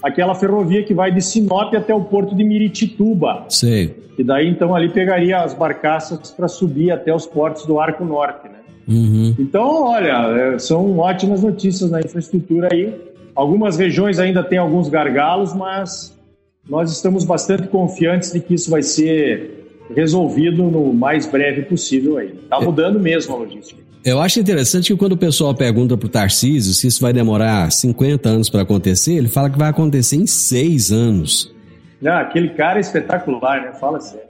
aquela 0.03 0.35
ferrovia 0.35 0.83
que 0.83 0.93
vai 0.93 1.11
de 1.11 1.21
Sinop 1.21 1.73
até 1.73 1.93
o 1.93 2.01
porto 2.01 2.35
de 2.35 2.43
Miritituba. 2.43 3.45
Sei. 3.49 3.95
E 4.17 4.23
daí 4.23 4.47
então 4.47 4.75
ali 4.75 4.89
pegaria 4.89 5.39
as 5.39 5.53
barcaças 5.53 6.31
para 6.31 6.47
subir 6.47 6.91
até 6.91 7.13
os 7.13 7.25
portos 7.25 7.65
do 7.65 7.79
Arco 7.79 8.03
Norte, 8.03 8.47
né? 8.47 8.57
Uhum. 8.87 9.35
Então, 9.37 9.83
olha, 9.83 10.53
é, 10.53 10.59
são 10.59 10.97
ótimas 10.97 11.43
notícias 11.43 11.91
na 11.91 11.99
infraestrutura 11.99 12.69
aí. 12.71 12.93
Algumas 13.35 13.77
regiões 13.77 14.17
ainda 14.17 14.43
têm 14.43 14.57
alguns 14.57 14.87
gargalos, 14.87 15.53
mas 15.53 16.17
nós 16.67 16.91
estamos 16.91 17.25
bastante 17.25 17.67
confiantes 17.67 18.31
de 18.31 18.39
que 18.39 18.53
isso 18.53 18.71
vai 18.71 18.81
ser 18.81 19.57
resolvido 19.93 20.63
no 20.63 20.93
mais 20.93 21.27
breve 21.27 21.63
possível 21.63 22.17
aí. 22.17 22.33
Está 22.43 22.57
é. 22.57 22.63
mudando 22.63 22.99
mesmo 22.99 23.35
a 23.35 23.39
logística. 23.39 23.86
Eu 24.03 24.21
acho 24.21 24.39
interessante 24.39 24.93
que 24.93 24.97
quando 24.97 25.13
o 25.13 25.17
pessoal 25.17 25.53
pergunta 25.53 25.97
pro 25.97 26.07
Tarcísio 26.07 26.73
se 26.73 26.87
isso 26.87 27.01
vai 27.01 27.11
demorar 27.11 27.71
50 27.71 28.29
anos 28.29 28.49
para 28.49 28.61
acontecer, 28.61 29.13
ele 29.13 29.27
fala 29.27 29.49
que 29.49 29.57
vai 29.57 29.69
acontecer 29.69 30.15
em 30.15 30.27
seis 30.27 30.91
anos. 30.91 31.53
Não, 32.01 32.13
aquele 32.13 32.49
cara 32.49 32.77
é 32.77 32.81
espetacular, 32.81 33.61
né? 33.61 33.73
Fala 33.73 33.99
sério. 33.99 34.26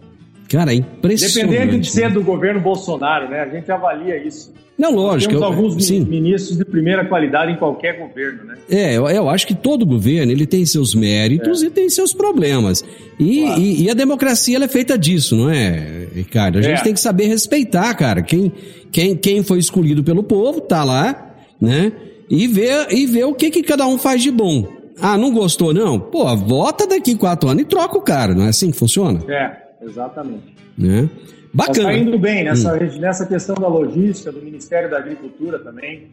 Cara, 0.49 0.71
é 0.71 0.75
impressionante. 0.75 1.51
Dependendo 1.51 1.81
de 1.81 1.89
ser 1.89 2.12
do 2.12 2.23
governo 2.23 2.62
Bolsonaro, 2.62 3.29
né? 3.29 3.41
A 3.41 3.49
gente 3.49 3.71
avalia 3.71 4.17
isso. 4.17 4.53
Não, 4.77 4.93
lógico. 4.93 5.33
Temos 5.33 5.47
eu, 5.47 5.53
alguns 5.53 5.86
sim. 5.86 6.05
ministros 6.05 6.57
de 6.57 6.63
primeira 6.63 7.03
qualidade 7.03 7.51
em 7.51 7.55
qualquer 7.55 7.97
governo, 7.97 8.43
né? 8.43 8.57
É, 8.69 8.95
eu, 8.95 9.07
eu 9.07 9.27
acho 9.27 9.47
que 9.47 9.55
todo 9.55 9.86
governo 9.86 10.31
ele 10.31 10.45
tem 10.45 10.65
seus 10.65 10.93
méritos 10.93 11.63
é. 11.63 11.65
e 11.65 11.69
tem 11.71 11.89
seus 11.89 12.13
problemas. 12.13 12.86
E, 13.19 13.41
claro. 13.41 13.62
e, 13.62 13.83
e, 13.83 13.89
a 13.89 13.93
democracia 13.95 14.63
é 14.63 14.67
feita 14.67 14.95
disso, 14.95 15.36
não 15.36 15.49
é, 15.49 16.07
Ricardo? 16.13 16.60
A 16.60 16.62
gente 16.62 16.79
é. 16.79 16.83
tem 16.83 16.93
que 16.93 16.99
saber 16.99 17.25
respeitar, 17.25 17.91
cara. 17.95 18.21
Quem, 18.21 18.53
quem, 18.91 19.15
quem 19.15 19.43
foi 19.43 19.57
escolhido 19.57 20.03
pelo 20.03 20.21
povo 20.21 20.62
tá 20.62 20.83
lá, 20.83 21.33
né? 21.60 21.91
E 22.29 22.45
ver, 22.47 22.88
e 22.91 23.07
ver 23.07 23.25
o 23.25 23.33
que, 23.33 23.49
que 23.49 23.63
cada 23.63 23.88
um 23.88 23.97
faz 23.97 24.21
de 24.21 24.29
bom. 24.29 24.67
Ah, 25.01 25.17
não 25.17 25.31
gostou, 25.31 25.73
não? 25.73 25.99
Pô, 25.99 26.36
vota 26.36 26.86
daqui 26.86 27.15
quatro 27.15 27.49
anos 27.49 27.63
e 27.63 27.65
troca 27.65 27.97
o 27.97 28.01
cara, 28.01 28.36
não 28.36 28.45
é 28.45 28.49
assim 28.49 28.71
que 28.71 28.77
funciona? 28.77 29.19
É, 29.27 29.66
exatamente. 29.81 30.55
Né? 30.77 31.09
Bacana. 31.53 31.91
Está 31.91 31.93
indo 31.97 32.19
bem 32.19 32.43
nessa, 32.43 32.73
hum. 32.73 32.99
nessa 32.99 33.25
questão 33.25 33.55
da 33.55 33.67
logística, 33.67 34.31
do 34.31 34.41
Ministério 34.41 34.89
da 34.89 34.97
Agricultura 34.97 35.59
também. 35.59 36.07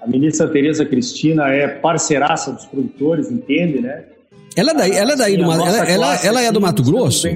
A 0.00 0.06
ministra 0.06 0.46
Tereza 0.48 0.84
Cristina 0.84 1.48
é 1.48 1.66
parceiraça 1.66 2.52
dos 2.52 2.64
produtores, 2.66 3.30
entende, 3.30 3.80
né? 3.80 4.04
Ela 4.54 4.70
é 4.70 4.74
daí, 4.74 4.92
ela 4.92 5.12
é 5.12 5.16
daí 5.16 5.36
do, 5.36 5.44
ela, 5.44 5.88
ela, 5.88 6.14
ela, 6.24 6.42
é 6.42 6.52
do 6.52 6.60
Mato 6.60 6.82
Grosso? 6.82 7.28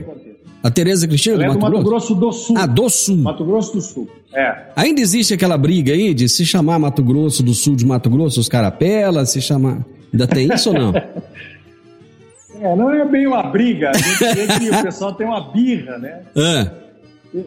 A 0.62 0.70
Tereza 0.70 1.06
Cristina 1.08 1.36
ela 1.36 1.44
é 1.44 1.48
do, 1.48 1.60
Mato, 1.60 1.72
Mato 1.72 1.84
Grosso? 1.84 2.14
Grosso? 2.14 2.38
do 2.38 2.46
Sul. 2.46 2.56
Ah, 2.58 2.66
do 2.66 2.88
Sul. 2.88 3.16
Mato 3.16 3.44
Grosso 3.44 3.72
do 3.72 3.80
Sul. 3.80 4.08
É. 4.34 4.56
Ainda 4.76 5.00
existe 5.00 5.34
aquela 5.34 5.58
briga 5.58 5.92
aí 5.92 6.14
de 6.14 6.28
se 6.28 6.46
chamar 6.46 6.78
Mato 6.78 7.02
Grosso 7.02 7.42
do 7.42 7.52
Sul 7.52 7.76
de 7.76 7.84
Mato 7.84 8.08
Grosso, 8.08 8.40
os 8.40 8.48
carapelas, 8.48 9.30
se 9.30 9.40
chamar. 9.40 9.84
Ainda 10.12 10.26
tem 10.26 10.48
isso 10.52 10.70
ou 10.70 10.74
não? 10.78 10.92
É, 12.60 12.76
não 12.76 12.92
é 12.92 13.04
bem 13.06 13.26
uma 13.26 13.42
briga. 13.42 13.90
A 13.90 13.92
gente 13.94 14.34
vê 14.34 14.46
que 14.46 14.76
o 14.76 14.82
pessoal 14.82 15.14
tem 15.14 15.26
uma 15.26 15.50
birra, 15.50 15.98
né? 15.98 16.20
É. 16.36 16.80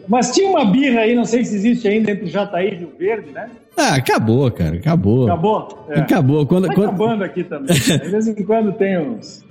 Mas 0.08 0.30
tinha 0.32 0.48
uma 0.48 0.64
birra 0.64 1.00
aí, 1.00 1.14
não 1.14 1.24
sei 1.24 1.44
se 1.44 1.54
existe 1.54 1.86
ainda 1.86 2.10
entre 2.10 2.26
Jataí 2.26 2.72
e 2.72 2.74
Rio 2.76 2.92
Verde, 2.98 3.30
né? 3.30 3.48
Ah, 3.76 3.96
acabou, 3.96 4.50
cara, 4.50 4.76
acabou. 4.76 5.24
Acabou? 5.24 5.86
É. 5.88 6.00
Acabou. 6.00 6.46
Quando, 6.46 6.66
tá 6.68 6.74
quando... 6.74 6.88
acabando 6.88 7.24
aqui 7.24 7.44
também. 7.44 7.74
de 7.74 8.08
vez 8.08 8.26
em 8.26 8.34
quando 8.34 8.72
tem 8.72 8.98
uns... 8.98 9.44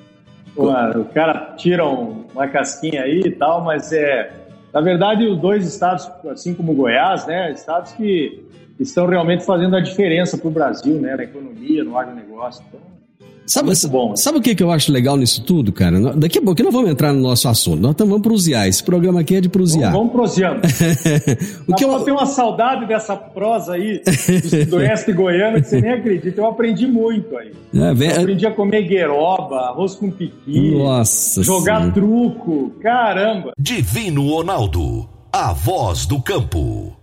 Uma, 0.56 0.91
o 0.97 1.06
cara 1.06 1.56
tira 1.58 1.86
uma 1.86 2.47
casquinha 2.47 3.04
aí 3.04 3.21
e 3.26 3.32
tal, 3.32 3.63
mas 3.63 3.91
é... 3.91 4.32
Na 4.73 4.82
verdade, 4.82 5.26
os 5.28 5.39
dois 5.39 5.67
estados, 5.67 6.10
assim 6.32 6.54
como 6.54 6.73
Goiás, 6.73 7.28
né? 7.28 7.52
Estados 7.52 7.91
que 7.91 8.43
estão 8.80 9.06
realmente 9.06 9.45
fazendo 9.45 9.76
a 9.76 9.80
diferença 9.80 10.36
para 10.36 10.47
o 10.47 10.52
Brasil, 10.52 10.95
né? 10.95 11.15
Na 11.15 11.23
economia, 11.23 11.84
no 11.84 11.97
agronegócio. 11.97 12.63
Então, 12.67 12.80
Sabe, 13.45 13.67
muito 13.67 13.88
bom. 13.89 14.15
Sabe 14.15 14.38
o 14.38 14.41
que, 14.41 14.56
que 14.56 14.63
eu 14.63 14.71
acho 14.71 14.91
legal 14.91 15.17
nisso 15.17 15.43
tudo, 15.43 15.71
cara? 15.71 15.99
Daqui 16.15 16.39
a 16.39 16.41
pouco 16.41 16.63
nós 16.63 16.73
vamos 16.73 16.89
entrar 16.89 17.13
no 17.13 17.21
nosso 17.21 17.47
assunto. 17.47 17.82
Nós 17.82 17.95
vamos 17.97 18.21
prusiar. 18.21 18.67
Esse 18.67 18.84
programa 18.84 19.21
aqui 19.21 19.36
é 19.36 19.41
de 19.41 19.49
prusiar. 19.49 19.91
Vamos, 19.91 20.12
vamos 20.12 20.13
proseando. 20.13 20.62
o 21.67 21.75
que 21.75 21.84
eu... 21.84 21.99
tenho 22.01 22.17
uma 22.17 22.25
saudade 22.25 22.86
dessa 22.86 23.15
prosa 23.15 23.73
aí 23.73 24.01
do 24.03 24.49
sudoeste 24.49 25.12
goiano 25.12 25.62
que 25.62 25.67
você 25.67 25.82
nem 25.82 25.91
acredita. 25.91 26.39
Eu 26.39 26.47
aprendi 26.47 26.88
muito 26.88 27.36
aí. 27.38 27.51
É, 27.73 27.93
vem... 27.93 28.10
Eu 28.10 28.21
aprendi 28.21 28.45
a 28.45 28.51
comer 28.51 28.84
gueroba, 28.84 29.58
arroz 29.58 29.95
com 29.95 30.10
piqui. 30.10 30.75
Nossa 30.75 31.43
Jogar 31.43 31.77
senhora. 31.77 31.91
truco. 31.91 32.71
Caramba. 32.82 33.51
Divino 33.58 34.29
Ronaldo, 34.29 35.08
a 35.32 35.53
voz 35.53 36.06
do 36.06 36.21
campo. 36.21 37.02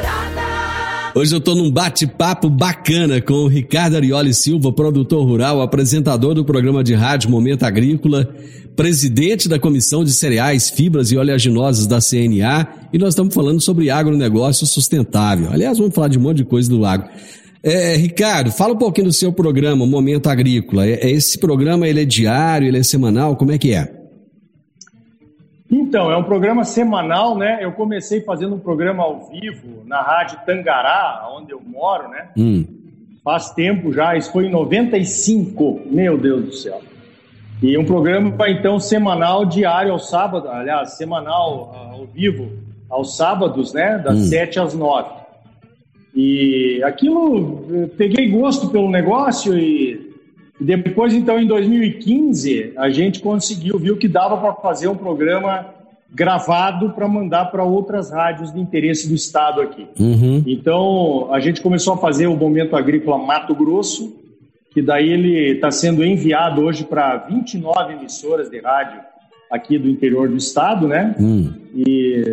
Hoje 1.13 1.35
eu 1.35 1.39
estou 1.39 1.55
num 1.55 1.69
bate-papo 1.69 2.49
bacana 2.49 3.19
com 3.19 3.33
o 3.33 3.47
Ricardo 3.47 3.97
Arioli 3.97 4.33
Silva, 4.33 4.71
produtor 4.71 5.25
rural, 5.25 5.61
apresentador 5.61 6.33
do 6.33 6.45
programa 6.45 6.81
de 6.81 6.93
rádio 6.93 7.29
Momento 7.29 7.63
Agrícola, 7.63 8.33
presidente 8.77 9.49
da 9.49 9.59
Comissão 9.59 10.05
de 10.05 10.13
Cereais, 10.13 10.69
Fibras 10.69 11.11
e 11.11 11.17
Oleaginosas 11.17 11.85
da 11.85 11.99
CNA, 11.99 12.87
e 12.93 12.97
nós 12.97 13.09
estamos 13.09 13.35
falando 13.35 13.59
sobre 13.59 13.89
agronegócio 13.89 14.65
sustentável. 14.65 15.49
Aliás, 15.51 15.77
vamos 15.77 15.93
falar 15.93 16.07
de 16.07 16.17
um 16.17 16.21
monte 16.21 16.37
de 16.37 16.45
coisa 16.45 16.69
do 16.69 16.85
agro. 16.85 17.09
É, 17.61 17.97
Ricardo, 17.97 18.49
fala 18.49 18.73
um 18.73 18.77
pouquinho 18.77 19.07
do 19.07 19.13
seu 19.13 19.33
programa, 19.33 19.85
Momento 19.85 20.27
Agrícola. 20.27 20.87
É, 20.87 21.11
esse 21.11 21.37
programa 21.37 21.89
ele 21.89 22.03
é 22.03 22.05
diário, 22.05 22.69
ele 22.69 22.77
é 22.77 22.83
semanal, 22.83 23.35
como 23.35 23.51
é 23.51 23.57
que 23.57 23.73
é? 23.73 24.00
Então, 25.71 26.11
é 26.11 26.17
um 26.17 26.23
programa 26.23 26.65
semanal, 26.65 27.37
né? 27.37 27.59
Eu 27.61 27.71
comecei 27.71 28.19
fazendo 28.19 28.55
um 28.55 28.59
programa 28.59 29.03
ao 29.03 29.29
vivo 29.29 29.83
na 29.85 30.01
Rádio 30.01 30.39
Tangará, 30.45 31.29
onde 31.33 31.53
eu 31.53 31.61
moro, 31.65 32.09
né? 32.09 32.27
Hum. 32.37 32.65
Faz 33.23 33.51
tempo 33.51 33.93
já, 33.93 34.17
isso 34.17 34.33
foi 34.33 34.47
em 34.47 34.51
95, 34.51 35.81
meu 35.85 36.17
Deus 36.17 36.43
do 36.43 36.53
céu. 36.53 36.81
E 37.63 37.77
um 37.77 37.85
programa, 37.85 38.35
então, 38.49 38.81
semanal, 38.81 39.45
diário 39.45 39.93
ao 39.93 39.99
sábado, 39.99 40.49
aliás, 40.49 40.97
semanal 40.97 41.71
ah, 41.73 41.93
ao 41.93 42.05
vivo, 42.05 42.51
aos 42.89 43.15
sábados, 43.15 43.71
né? 43.73 43.97
Das 43.99 44.17
hum. 44.17 44.23
7 44.25 44.59
às 44.59 44.73
9. 44.73 45.21
E 46.13 46.83
aquilo, 46.83 47.87
peguei 47.97 48.29
gosto 48.29 48.69
pelo 48.69 48.89
negócio 48.89 49.57
e 49.57 50.10
depois, 50.63 51.13
então, 51.13 51.39
em 51.39 51.47
2015, 51.47 52.73
a 52.77 52.89
gente 52.89 53.19
conseguiu, 53.19 53.79
viu 53.79 53.97
que 53.97 54.07
dava 54.07 54.37
para 54.37 54.53
fazer 54.53 54.87
um 54.87 54.95
programa 54.95 55.65
gravado 56.13 56.91
para 56.91 57.07
mandar 57.07 57.45
para 57.45 57.63
outras 57.63 58.11
rádios 58.11 58.53
de 58.53 58.59
interesse 58.59 59.07
do 59.07 59.15
estado 59.15 59.61
aqui. 59.61 59.87
Uhum. 59.99 60.43
Então, 60.45 61.29
a 61.31 61.39
gente 61.39 61.61
começou 61.61 61.93
a 61.93 61.97
fazer 61.97 62.27
o 62.27 62.35
Momento 62.35 62.75
Agrícola 62.75 63.17
Mato 63.17 63.55
Grosso, 63.55 64.15
que 64.71 64.81
daí 64.81 65.09
ele 65.09 65.53
está 65.53 65.71
sendo 65.71 66.03
enviado 66.03 66.61
hoje 66.61 66.83
para 66.83 67.17
29 67.17 67.93
emissoras 67.93 68.49
de 68.49 68.59
rádio 68.59 68.99
aqui 69.49 69.79
do 69.79 69.89
interior 69.89 70.29
do 70.29 70.37
estado, 70.37 70.87
né? 70.87 71.15
Uhum. 71.19 71.53
E 71.75 72.23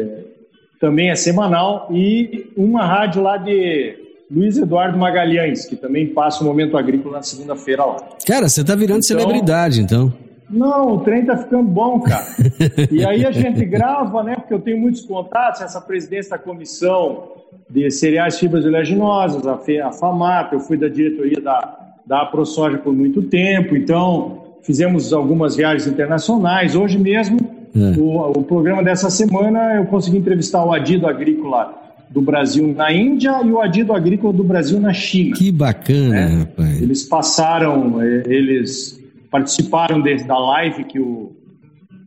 também 0.79 1.11
é 1.11 1.17
semanal 1.17 1.89
e 1.91 2.53
uma 2.57 2.85
rádio 2.85 3.23
lá 3.23 3.37
de 3.37 4.08
Luiz 4.31 4.59
Eduardo 4.59 4.99
Magalhães, 4.99 5.65
que 5.65 5.75
também 5.75 6.07
passa 6.09 6.43
o 6.43 6.47
Momento 6.47 6.77
Agrícola 6.77 7.17
na 7.17 7.23
segunda-feira 7.23 7.85
lá. 7.85 7.97
Cara, 8.27 8.49
você 8.49 8.63
tá 8.63 8.75
virando 8.75 8.99
então, 8.99 9.03
celebridade, 9.03 9.81
então. 9.81 10.13
Não, 10.51 10.97
o 10.97 11.01
trem 11.01 11.25
tá 11.25 11.37
ficando 11.37 11.65
bom, 11.65 12.01
cara. 12.01 12.27
e 12.93 13.05
aí 13.05 13.25
a 13.25 13.31
gente 13.31 13.65
grava, 13.65 14.23
né? 14.23 14.37
Porque 14.37 14.53
eu 14.53 14.61
tenho 14.61 14.79
muitos 14.79 15.03
contatos, 15.03 15.63
essa 15.63 15.81
presidência 15.81 16.33
da 16.33 16.39
comissão 16.39 17.33
de 17.71 17.91
cereais 17.91 18.39
fibras 18.39 18.65
oleaginosas, 18.65 19.47
a, 19.47 19.59
a 19.87 19.93
FAMAP, 19.93 20.53
eu 20.53 20.61
fui 20.61 20.77
da 20.77 20.89
diretoria 20.89 21.41
da, 21.41 21.79
da 22.07 22.27
ProSoja 22.27 22.79
por 22.79 22.95
muito 22.95 23.23
tempo, 23.23 23.77
então 23.77 24.57
fizemos 24.63 25.13
algumas 25.13 25.57
viagens 25.57 25.87
internacionais. 25.87 26.75
Hoje 26.75 26.99
mesmo, 26.99 27.39
é. 27.75 27.99
o, 27.99 28.31
o 28.31 28.43
programa 28.43 28.83
dessa 28.83 29.09
semana, 29.09 29.77
eu 29.77 29.87
consegui 29.87 30.19
entrevistar 30.19 30.65
o 30.65 30.73
Adido 30.73 31.07
Agrícola 31.07 31.88
do 32.11 32.23
Brasil 32.23 32.67
na 32.75 32.93
Índia 32.93 33.41
e 33.45 33.51
o 33.51 33.61
adido 33.61 33.93
agrícola 33.93 34.33
do 34.33 34.45
Brasil 34.45 34.81
na 34.81 34.93
China. 34.93 35.37
Que 35.37 35.53
bacana, 35.53 36.09
né? 36.09 36.39
rapaz. 36.39 36.83
Eles 36.83 37.05
passaram, 37.05 38.03
eh, 38.03 38.23
eles 38.27 38.99
participaram 39.31 40.01
de, 40.01 40.17
da 40.25 40.39
live 40.39 40.85
que, 40.85 40.99
o, 40.99 41.33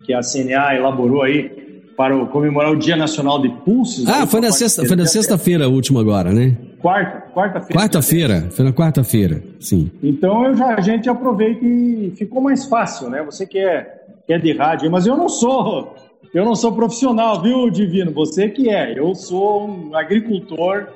que 0.03 0.13
a 0.13 0.21
CNA 0.21 0.75
elaborou 0.75 1.21
aí 1.21 1.61
para 1.95 2.17
o, 2.17 2.27
comemorar 2.27 2.71
o 2.71 2.75
Dia 2.75 2.95
Nacional 2.95 3.41
de 3.41 3.49
Pulsos. 3.49 4.07
Ah, 4.07 4.25
foi 4.25 4.41
na, 4.41 4.51
sexta, 4.51 4.85
foi 4.85 4.95
na 4.95 5.05
sexta-feira 5.05 5.65
a 5.65 5.67
última 5.67 5.99
agora, 5.99 6.31
né? 6.31 6.57
Quarta, 6.79 7.31
quarta-feira. 7.31 7.79
Quarta-feira, 7.79 8.47
foi 8.49 8.65
na 8.65 8.73
quarta-feira, 8.73 9.43
sim. 9.59 9.91
Então 10.01 10.45
eu 10.45 10.57
já, 10.57 10.75
a 10.75 10.81
gente 10.81 11.07
aproveita 11.07 11.63
e 11.63 12.11
ficou 12.15 12.41
mais 12.41 12.65
fácil, 12.65 13.09
né? 13.09 13.21
Você 13.23 13.45
que 13.45 13.59
é, 13.59 14.01
que 14.25 14.33
é 14.33 14.39
de 14.39 14.51
rádio, 14.53 14.89
mas 14.89 15.05
eu 15.05 15.15
não 15.15 15.29
sou 15.29 15.95
eu 16.33 16.45
não 16.45 16.55
sou 16.55 16.71
profissional, 16.71 17.41
viu, 17.41 17.69
Divino? 17.69 18.11
Você 18.13 18.47
que 18.47 18.69
é. 18.69 18.97
Eu 18.97 19.13
sou 19.13 19.67
um 19.67 19.95
agricultor 19.95 20.87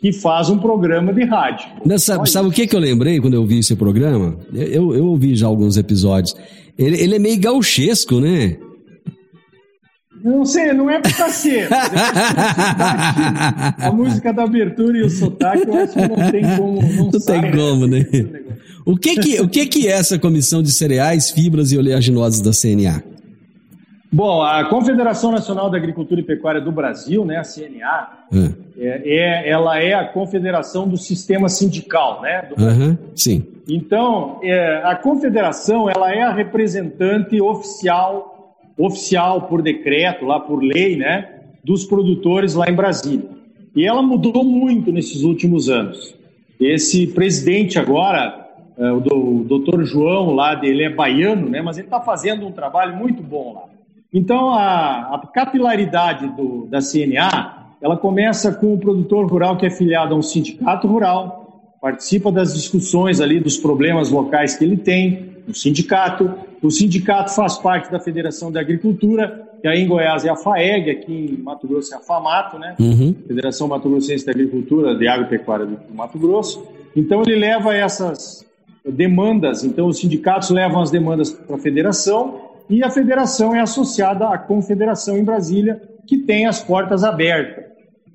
que 0.00 0.12
faz 0.12 0.50
um 0.50 0.58
programa 0.58 1.12
de 1.12 1.24
rádio. 1.24 1.66
sabe, 1.98 2.28
sabe 2.28 2.48
o 2.48 2.52
que, 2.52 2.66
que 2.66 2.76
eu 2.76 2.80
lembrei 2.80 3.18
quando 3.20 3.34
eu 3.34 3.46
vi 3.46 3.60
esse 3.60 3.74
programa? 3.74 4.36
Eu, 4.52 4.94
eu 4.94 5.06
ouvi 5.06 5.34
já 5.34 5.46
alguns 5.46 5.78
episódios. 5.78 6.36
Ele, 6.76 7.00
ele 7.00 7.16
é 7.16 7.18
meio 7.18 7.40
gauchesco, 7.40 8.20
né? 8.20 8.58
Não 10.22 10.44
sei, 10.44 10.74
não 10.74 10.90
é 10.90 11.00
pra 11.00 11.30
ser. 11.30 11.66
a 13.78 13.90
música 13.90 14.34
da 14.34 14.42
abertura 14.42 14.98
e 14.98 15.02
o 15.02 15.08
sotaque, 15.08 15.66
eu 15.66 15.74
acho 15.74 15.94
que 15.94 16.08
não 16.08 16.30
tem 16.30 16.42
como. 16.58 16.82
Não, 16.82 17.04
não 17.06 17.20
sai, 17.20 17.40
tem 17.40 17.52
como, 17.52 17.86
né? 17.86 18.04
O 18.84 18.98
que 18.98 19.16
que, 19.16 19.40
o 19.40 19.48
que 19.48 19.64
que 19.66 19.88
é 19.88 19.92
essa 19.92 20.18
comissão 20.18 20.62
de 20.62 20.70
cereais, 20.72 21.30
fibras 21.30 21.72
e 21.72 21.78
oleaginosas 21.78 22.42
da 22.42 22.50
CNA? 22.52 23.02
Bom, 24.12 24.42
a 24.42 24.64
Confederação 24.64 25.30
Nacional 25.30 25.70
da 25.70 25.76
Agricultura 25.76 26.20
e 26.20 26.24
Pecuária 26.24 26.60
do 26.60 26.72
Brasil, 26.72 27.24
né, 27.24 27.36
a 27.36 27.44
CNA, 27.44 28.08
hum. 28.32 28.52
é, 28.76 29.02
é, 29.04 29.48
ela 29.48 29.78
é 29.78 29.94
a 29.94 30.04
confederação 30.04 30.88
do 30.88 30.96
sistema 30.96 31.48
sindical, 31.48 32.20
né? 32.20 32.48
Uhum, 32.58 32.98
sim. 33.14 33.46
Então, 33.68 34.40
é, 34.42 34.82
a 34.84 34.96
confederação, 34.96 35.88
ela 35.88 36.12
é 36.12 36.22
a 36.22 36.32
representante 36.32 37.40
oficial, 37.40 38.56
oficial 38.76 39.42
por 39.42 39.62
decreto, 39.62 40.24
lá 40.24 40.40
por 40.40 40.60
lei, 40.60 40.96
né, 40.96 41.28
dos 41.62 41.84
produtores 41.84 42.54
lá 42.54 42.68
em 42.68 42.74
Brasília. 42.74 43.28
E 43.76 43.86
ela 43.86 44.02
mudou 44.02 44.42
muito 44.42 44.90
nesses 44.90 45.22
últimos 45.22 45.70
anos. 45.70 46.16
Esse 46.58 47.06
presidente 47.06 47.78
agora, 47.78 48.48
é, 48.76 48.90
o, 48.90 48.98
do, 48.98 49.14
o 49.14 49.44
doutor 49.44 49.84
João 49.84 50.34
lá, 50.34 50.58
ele 50.64 50.82
é 50.82 50.90
baiano, 50.90 51.48
né, 51.48 51.62
mas 51.62 51.78
ele 51.78 51.86
está 51.86 52.00
fazendo 52.00 52.44
um 52.44 52.50
trabalho 52.50 52.96
muito 52.96 53.22
bom 53.22 53.54
lá. 53.54 53.79
Então, 54.12 54.50
a, 54.50 55.14
a 55.14 55.26
capilaridade 55.32 56.28
do, 56.36 56.66
da 56.66 56.80
CNA, 56.80 57.68
ela 57.80 57.96
começa 57.96 58.52
com 58.52 58.74
o 58.74 58.78
produtor 58.78 59.26
rural 59.30 59.56
que 59.56 59.66
é 59.66 59.70
filiado 59.70 60.14
a 60.14 60.18
um 60.18 60.22
sindicato 60.22 60.86
rural, 60.88 61.76
participa 61.80 62.30
das 62.30 62.52
discussões 62.54 63.20
ali 63.20 63.40
dos 63.40 63.56
problemas 63.56 64.10
locais 64.10 64.56
que 64.56 64.64
ele 64.64 64.76
tem 64.76 65.30
no 65.46 65.54
sindicato. 65.54 66.30
O 66.62 66.70
sindicato 66.70 67.34
faz 67.34 67.56
parte 67.56 67.90
da 67.90 67.98
Federação 67.98 68.52
da 68.52 68.60
Agricultura, 68.60 69.48
que 69.62 69.68
aí 69.68 69.82
em 69.82 69.86
Goiás 69.86 70.24
é 70.24 70.28
a 70.28 70.36
FAEG, 70.36 70.90
aqui 70.90 71.38
em 71.38 71.42
Mato 71.42 71.66
Grosso 71.66 71.94
é 71.94 71.96
a 71.96 72.00
FAMATO, 72.00 72.58
né? 72.58 72.74
Uhum. 72.78 73.14
Federação 73.26 73.68
Mato 73.68 73.88
Grossense 73.88 74.26
da 74.26 74.32
Agricultura, 74.32 74.94
de 74.94 75.06
Agropecuária 75.08 75.66
do 75.66 75.94
Mato 75.94 76.18
Grosso. 76.18 76.66
Então 76.94 77.22
ele 77.22 77.36
leva 77.36 77.74
essas 77.74 78.44
demandas, 78.84 79.62
então 79.62 79.86
os 79.86 79.98
sindicatos 79.98 80.50
levam 80.50 80.82
as 80.82 80.90
demandas 80.90 81.30
para 81.30 81.56
a 81.56 81.58
federação 81.58 82.49
e 82.70 82.82
a 82.82 82.90
federação 82.90 83.54
é 83.54 83.60
associada 83.60 84.28
à 84.28 84.38
confederação 84.38 85.18
em 85.18 85.24
Brasília, 85.24 85.82
que 86.06 86.16
tem 86.18 86.46
as 86.46 86.62
portas 86.62 87.04
abertas 87.04 87.70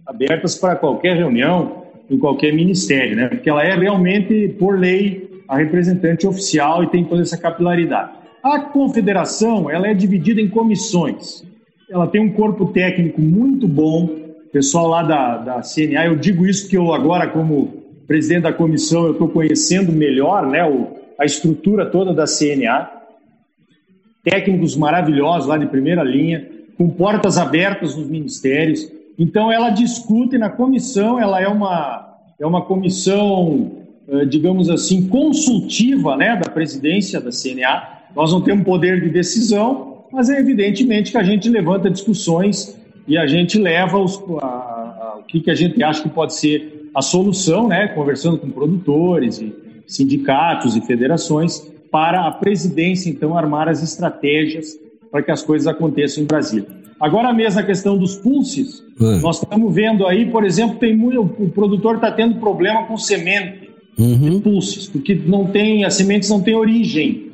abertas 0.06 0.56
para 0.56 0.76
qualquer 0.76 1.18
reunião, 1.18 1.84
em 2.10 2.18
qualquer 2.18 2.54
ministério, 2.54 3.16
né? 3.16 3.28
porque 3.28 3.50
ela 3.50 3.64
é 3.64 3.76
realmente, 3.76 4.50
por 4.60 4.78
lei, 4.80 5.44
a 5.48 5.58
representante 5.58 6.28
oficial 6.28 6.84
e 6.84 6.88
tem 6.88 7.04
toda 7.04 7.24
essa 7.24 7.38
capilaridade. 7.38 8.12
A 8.44 8.60
confederação 8.60 9.70
ela 9.70 9.88
é 9.88 9.94
dividida 9.94 10.40
em 10.40 10.48
comissões. 10.48 11.44
Ela 11.90 12.08
tem 12.08 12.22
um 12.22 12.32
corpo 12.32 12.68
técnico 12.68 13.20
muito 13.20 13.68
bom, 13.68 14.08
pessoal 14.52 14.88
lá 14.88 15.04
da, 15.04 15.38
da 15.38 15.62
CNA, 15.62 16.06
eu 16.06 16.16
digo 16.16 16.46
isso 16.46 16.64
porque 16.64 16.78
eu 16.78 16.94
agora, 16.94 17.28
como 17.28 17.84
presidente 18.08 18.44
da 18.44 18.54
comissão, 18.54 19.06
eu 19.06 19.14
estou 19.14 19.28
conhecendo 19.28 19.92
melhor 19.92 20.48
né, 20.48 20.64
o, 20.64 20.88
a 21.20 21.26
estrutura 21.26 21.88
toda 21.88 22.14
da 22.14 22.26
CNA. 22.26 22.90
Técnicos 24.26 24.76
maravilhosos 24.76 25.48
lá 25.48 25.58
de 25.58 25.68
primeira 25.68 26.04
linha, 26.04 26.50
com 26.78 26.90
portas 26.90 27.38
abertas 27.38 27.96
nos 27.96 28.10
ministérios. 28.10 28.92
Então, 29.18 29.52
ela 29.52 29.70
discute 29.70 30.38
na 30.38 30.50
comissão, 30.50 31.20
ela 31.20 31.40
é 31.40 31.48
uma, 31.48 32.18
é 32.40 32.46
uma 32.46 32.64
comissão, 32.64 33.72
eh, 34.10 34.26
digamos 34.26 34.70
assim, 34.70 35.08
consultiva 35.08 36.18
né, 36.18 36.36
da 36.36 36.50
presidência 36.50 37.22
da 37.22 37.30
CNA. 37.30 37.88
Nós 38.16 38.32
não 38.34 38.42
temos 38.42 38.66
poder 38.66 39.00
de 39.00 39.10
decisão, 39.10 40.06
mas 40.12 40.30
é 40.30 40.40
evidentemente 40.40 41.12
que 41.12 41.18
a 41.18 41.24
gente 41.24 41.48
levanta 41.48 41.90
discussões 41.90 42.76
e 43.08 43.18
a 43.18 43.28
gente 43.28 43.60
leva 43.60 44.00
os, 44.00 44.22
a, 44.42 44.46
a, 44.46 45.18
o 45.20 45.24
que, 45.24 45.40
que 45.40 45.52
a 45.52 45.56
gente 45.56 45.82
acha 45.84 46.02
que 46.02 46.10
pode 46.10 46.34
ser 46.34 46.90
a 46.96 47.02
solução, 47.02 47.68
né, 47.68 47.88
conversando 47.90 48.38
com 48.38 48.50
produtores 48.50 49.40
e 49.40 49.54
sindicatos 49.88 50.76
e 50.76 50.82
federações, 50.82 51.72
para 51.92 52.28
a 52.28 52.32
presidência, 52.32 53.10
então, 53.10 53.38
armar 53.38 53.68
as 53.68 53.82
estratégias 53.84 54.78
para 55.12 55.24
que 55.24 55.32
as 55.32 55.44
coisas 55.44 55.68
aconteçam 55.68 56.24
em 56.24 56.28
Brasília. 56.28 56.68
Agora 57.00 57.34
mesmo 57.34 57.60
a 57.60 57.64
questão 57.64 57.98
dos 57.98 58.16
pulses, 58.16 58.84
é. 59.00 59.20
nós 59.20 59.42
estamos 59.42 59.74
vendo 59.74 60.06
aí, 60.06 60.26
por 60.30 60.46
exemplo, 60.46 60.78
tem 60.78 60.96
muito, 60.96 61.22
o 61.22 61.50
produtor 61.50 61.96
está 61.96 62.12
tendo 62.12 62.40
problema 62.40 62.84
com 62.86 62.98
semente 62.98 63.70
uhum. 63.98 64.30
de 64.30 64.40
pulses, 64.42 64.88
porque 64.88 65.14
não 65.14 65.48
tem, 65.48 65.84
as 65.84 65.94
sementes 65.96 66.30
não 66.30 66.42
têm 66.42 66.56
origem. 66.56 67.25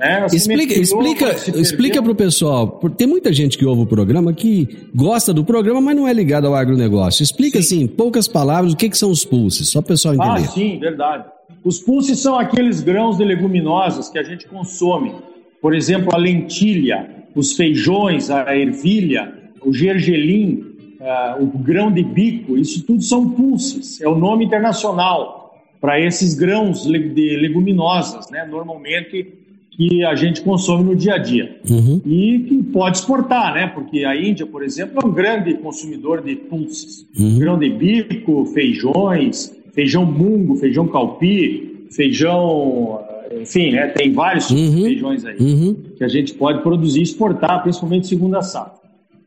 Né? 0.00 0.26
Explica, 0.32 0.72
explica, 0.72 1.58
explica 1.60 2.02
para 2.02 2.10
o 2.10 2.14
pessoal. 2.14 2.80
Tem 2.96 3.06
muita 3.06 3.30
gente 3.34 3.58
que 3.58 3.66
ouve 3.66 3.82
o 3.82 3.86
programa 3.86 4.32
que 4.32 4.88
gosta 4.94 5.30
do 5.30 5.44
programa, 5.44 5.78
mas 5.78 5.94
não 5.94 6.08
é 6.08 6.12
ligado 6.14 6.46
ao 6.46 6.54
agronegócio. 6.54 7.22
Explica 7.22 7.60
sim. 7.60 7.76
assim, 7.76 7.84
em 7.84 7.86
poucas 7.86 8.26
palavras, 8.26 8.72
o 8.72 8.76
que, 8.78 8.88
que 8.88 8.96
são 8.96 9.10
os 9.10 9.26
pulses, 9.26 9.68
só 9.68 9.82
para 9.82 9.88
o 9.88 9.88
pessoal 9.88 10.14
entender. 10.14 10.30
Ah, 10.30 10.48
sim, 10.48 10.78
verdade. 10.78 11.24
Os 11.62 11.80
pulses 11.80 12.18
são 12.18 12.38
aqueles 12.38 12.80
grãos 12.80 13.18
de 13.18 13.24
leguminosas 13.24 14.08
que 14.08 14.18
a 14.18 14.22
gente 14.22 14.48
consome. 14.48 15.12
Por 15.60 15.74
exemplo, 15.74 16.14
a 16.14 16.16
lentilha, 16.16 17.26
os 17.34 17.52
feijões, 17.52 18.30
a 18.30 18.56
ervilha, 18.56 19.34
o 19.62 19.70
gergelim, 19.70 20.64
uh, 20.98 21.42
o 21.42 21.58
grão 21.58 21.92
de 21.92 22.02
bico, 22.02 22.56
isso 22.56 22.86
tudo 22.86 23.02
são 23.02 23.28
pulses, 23.28 24.00
é 24.00 24.08
o 24.08 24.14
nome 24.14 24.46
internacional 24.46 25.54
para 25.78 26.00
esses 26.00 26.34
grãos 26.34 26.84
de 26.84 27.36
leguminosas, 27.36 28.30
né? 28.30 28.46
normalmente 28.46 29.39
que 29.70 30.04
a 30.04 30.14
gente 30.14 30.42
consome 30.42 30.84
no 30.84 30.94
dia 30.94 31.14
a 31.14 31.18
dia. 31.18 31.60
Uhum. 31.68 32.00
E 32.04 32.40
que 32.40 32.62
pode 32.64 32.98
exportar, 32.98 33.54
né? 33.54 33.66
porque 33.68 34.04
a 34.04 34.14
Índia, 34.16 34.46
por 34.46 34.62
exemplo, 34.62 35.00
é 35.02 35.06
um 35.06 35.12
grande 35.12 35.54
consumidor 35.54 36.22
de 36.22 36.36
pulses. 36.36 37.06
Uhum. 37.18 37.38
Grão 37.38 37.58
de 37.58 37.70
bico, 37.70 38.44
feijões, 38.46 39.54
feijão 39.72 40.04
mungo, 40.04 40.56
feijão 40.56 40.86
calpi, 40.88 41.86
feijão 41.90 43.00
enfim, 43.32 43.70
né, 43.72 43.86
tem 43.88 44.12
vários 44.12 44.50
uhum, 44.50 44.82
feijões 44.82 45.24
aí 45.24 45.36
uhum. 45.38 45.76
que 45.96 46.02
a 46.02 46.08
gente 46.08 46.34
pode 46.34 46.62
produzir 46.62 47.00
e 47.00 47.02
exportar, 47.04 47.62
principalmente 47.62 48.08
segunda 48.08 48.42
safra. 48.42 48.80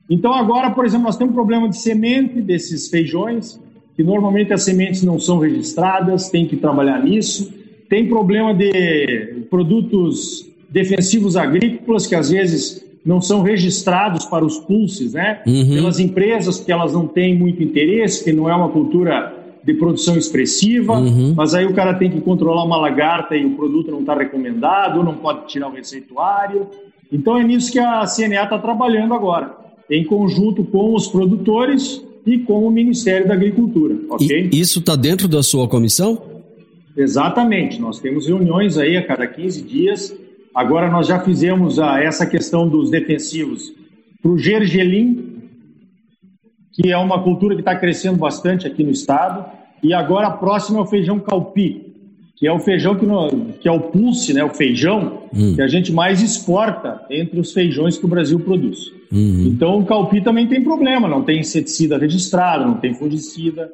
Então 0.09 0.33
agora, 0.33 0.71
por 0.71 0.85
exemplo, 0.85 1.05
nós 1.05 1.15
temos 1.15 1.31
um 1.31 1.35
problema 1.35 1.69
de 1.69 1.77
semente 1.77 2.41
desses 2.41 2.89
feijões, 2.89 3.59
que 3.95 4.03
normalmente 4.03 4.51
as 4.51 4.63
sementes 4.63 5.03
não 5.03 5.19
são 5.19 5.39
registradas, 5.39 6.29
tem 6.29 6.45
que 6.45 6.57
trabalhar 6.57 7.01
nisso. 7.01 7.53
Tem 7.93 8.07
problema 8.07 8.55
de 8.55 9.45
produtos 9.51 10.49
defensivos 10.67 11.37
agrícolas, 11.37 12.07
que 12.07 12.15
às 12.15 12.31
vezes 12.31 12.83
não 13.05 13.21
são 13.21 13.43
registrados 13.43 14.25
para 14.25 14.43
os 14.43 14.57
pulses, 14.57 15.13
né? 15.13 15.43
Uhum. 15.45 15.75
Pelas 15.75 15.99
empresas, 15.99 16.57
porque 16.57 16.71
elas 16.71 16.91
não 16.91 17.05
têm 17.05 17.37
muito 17.37 17.61
interesse, 17.61 18.23
que 18.23 18.33
não 18.33 18.49
é 18.49 18.55
uma 18.55 18.69
cultura 18.69 19.31
de 19.63 19.75
produção 19.75 20.17
expressiva, 20.17 20.97
uhum. 20.97 21.35
mas 21.37 21.53
aí 21.53 21.67
o 21.67 21.73
cara 21.75 21.93
tem 21.93 22.09
que 22.09 22.19
controlar 22.19 22.63
uma 22.63 22.77
lagarta 22.77 23.35
e 23.35 23.45
o 23.45 23.51
produto 23.51 23.91
não 23.91 23.99
está 23.99 24.15
recomendado, 24.15 25.03
não 25.03 25.17
pode 25.17 25.47
tirar 25.49 25.67
o 25.67 25.71
receituário. 25.71 26.65
Então 27.11 27.37
é 27.37 27.43
nisso 27.43 27.71
que 27.71 27.77
a 27.77 28.03
CNA 28.07 28.45
está 28.45 28.57
trabalhando 28.57 29.13
agora, 29.13 29.55
em 29.87 30.03
conjunto 30.03 30.63
com 30.63 30.95
os 30.95 31.07
produtores 31.07 32.03
e 32.25 32.39
com 32.39 32.67
o 32.67 32.71
Ministério 32.71 33.27
da 33.27 33.35
Agricultura, 33.35 33.95
ok? 34.09 34.49
E 34.51 34.59
isso 34.59 34.79
está 34.79 34.95
dentro 34.95 35.27
da 35.27 35.43
sua 35.43 35.67
comissão? 35.67 36.32
Exatamente, 36.95 37.81
nós 37.81 37.99
temos 37.99 38.27
reuniões 38.27 38.77
aí 38.77 38.95
a 38.97 39.05
cada 39.05 39.25
15 39.27 39.61
dias. 39.63 40.15
Agora 40.53 40.89
nós 40.89 41.07
já 41.07 41.19
fizemos 41.19 41.79
a, 41.79 41.99
essa 41.99 42.25
questão 42.25 42.67
dos 42.67 42.91
defensivos 42.91 43.73
para 44.21 44.31
o 44.31 44.37
gergelim, 44.37 45.41
que 46.71 46.91
é 46.91 46.97
uma 46.97 47.23
cultura 47.23 47.55
que 47.55 47.61
está 47.61 47.75
crescendo 47.75 48.17
bastante 48.17 48.67
aqui 48.67 48.83
no 48.83 48.91
estado. 48.91 49.45
E 49.81 49.93
agora 49.93 50.27
a 50.27 50.31
próxima 50.31 50.79
é 50.79 50.81
o 50.81 50.85
feijão 50.85 51.19
calpi, 51.19 51.93
que 52.35 52.47
é 52.47 52.51
o 52.51 52.59
feijão 52.59 52.95
que, 52.95 53.05
no, 53.05 53.53
que 53.59 53.67
é 53.67 53.71
o 53.71 53.79
pulse, 53.79 54.33
né, 54.33 54.43
o 54.43 54.49
feijão 54.49 55.23
hum. 55.33 55.55
que 55.55 55.61
a 55.61 55.67
gente 55.67 55.91
mais 55.91 56.21
exporta 56.21 57.01
entre 57.09 57.39
os 57.39 57.51
feijões 57.51 57.97
que 57.97 58.05
o 58.05 58.09
Brasil 58.09 58.39
produz. 58.39 58.91
Uhum. 59.11 59.45
Então 59.47 59.79
o 59.79 59.85
calpi 59.85 60.21
também 60.21 60.47
tem 60.47 60.63
problema, 60.63 61.07
não 61.07 61.23
tem 61.23 61.39
inseticida 61.39 61.97
registrado, 61.97 62.65
não 62.65 62.77
tem 62.77 62.95
fungicida. 62.95 63.71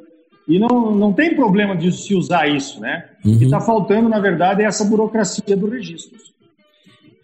E 0.48 0.58
não, 0.58 0.96
não 0.96 1.14
tem 1.14 1.36
problema 1.36 1.76
de 1.76 1.92
se 1.92 2.16
usar 2.16 2.48
isso, 2.48 2.80
né? 2.80 3.06
Uhum. 3.24 3.34
O 3.34 3.38
que 3.38 3.46
está 3.46 3.60
faltando, 3.60 4.10
na 4.10 4.20
verdade, 4.20 4.64
é 4.64 4.66
essa 4.66 4.84
burocracia 4.84 5.56
do 5.56 5.70
registro. 5.70 6.18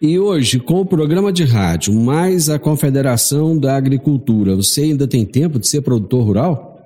E 0.00 0.18
hoje, 0.18 0.60
com 0.60 0.80
o 0.82 0.86
programa 0.86 1.32
de 1.32 1.42
rádio, 1.44 1.92
mais 1.94 2.50
a 2.50 2.58
Confederação 2.58 3.58
da 3.58 3.76
Agricultura, 3.76 4.54
você 4.54 4.82
ainda 4.82 5.08
tem 5.08 5.24
tempo 5.24 5.58
de 5.58 5.66
ser 5.66 5.80
produtor 5.80 6.22
rural? 6.22 6.76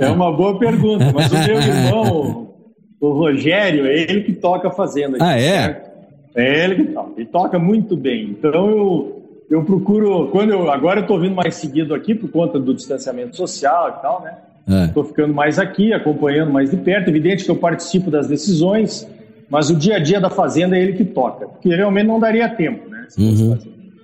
é, 0.00 0.06
é, 0.06 0.10
uma 0.10 0.32
boa 0.32 0.58
pergunta, 0.58 1.12
mas 1.12 1.30
o 1.30 1.38
meu 1.38 1.60
irmão, 1.60 2.54
o 3.00 3.12
Rogério, 3.12 3.86
é 3.86 4.00
ele 4.00 4.22
que 4.22 4.32
toca 4.32 4.70
fazenda. 4.70 5.18
Ah, 5.20 5.36
é? 5.38 5.62
Certo? 5.62 5.92
É 6.34 6.64
ele 6.64 6.74
que 6.76 6.84
toca. 6.92 7.12
Ele 7.16 7.26
toca 7.26 7.58
muito 7.58 7.96
bem. 7.96 8.30
Então 8.30 8.70
eu, 8.70 9.21
eu 9.52 9.64
procuro. 9.64 10.28
quando 10.28 10.50
eu 10.50 10.70
Agora 10.70 11.00
eu 11.00 11.02
estou 11.02 11.20
vindo 11.20 11.34
mais 11.34 11.54
seguido 11.54 11.94
aqui 11.94 12.14
por 12.14 12.30
conta 12.30 12.58
do 12.58 12.74
distanciamento 12.74 13.36
social 13.36 13.96
e 13.98 14.02
tal, 14.02 14.22
né? 14.22 14.86
Estou 14.86 15.02
é. 15.02 15.06
ficando 15.06 15.34
mais 15.34 15.58
aqui, 15.58 15.92
acompanhando 15.92 16.52
mais 16.52 16.70
de 16.70 16.76
perto. 16.76 17.08
Evidente 17.08 17.44
que 17.44 17.50
eu 17.50 17.56
participo 17.56 18.10
das 18.10 18.28
decisões 18.28 19.06
mas 19.52 19.68
o 19.68 19.76
dia 19.76 19.96
a 19.96 19.98
dia 19.98 20.18
da 20.18 20.30
fazenda 20.30 20.78
é 20.78 20.82
ele 20.82 20.94
que 20.94 21.04
toca, 21.04 21.46
porque 21.46 21.68
realmente 21.68 22.06
não 22.06 22.18
daria 22.18 22.48
tempo, 22.48 22.88
né? 22.88 23.06
Uhum. 23.18 23.58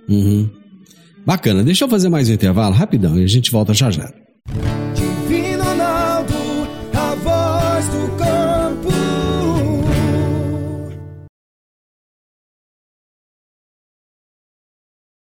Uhum. 0.07 0.49
Bacana, 1.25 1.63
deixa 1.63 1.85
eu 1.85 1.89
fazer 1.89 2.07
mais 2.07 2.29
um 2.29 2.33
intervalo 2.33 2.75
rapidão 2.75 3.17
e 3.17 3.23
a 3.23 3.27
gente 3.27 3.49
volta 3.49 3.73
já 3.73 3.89
já. 3.89 4.13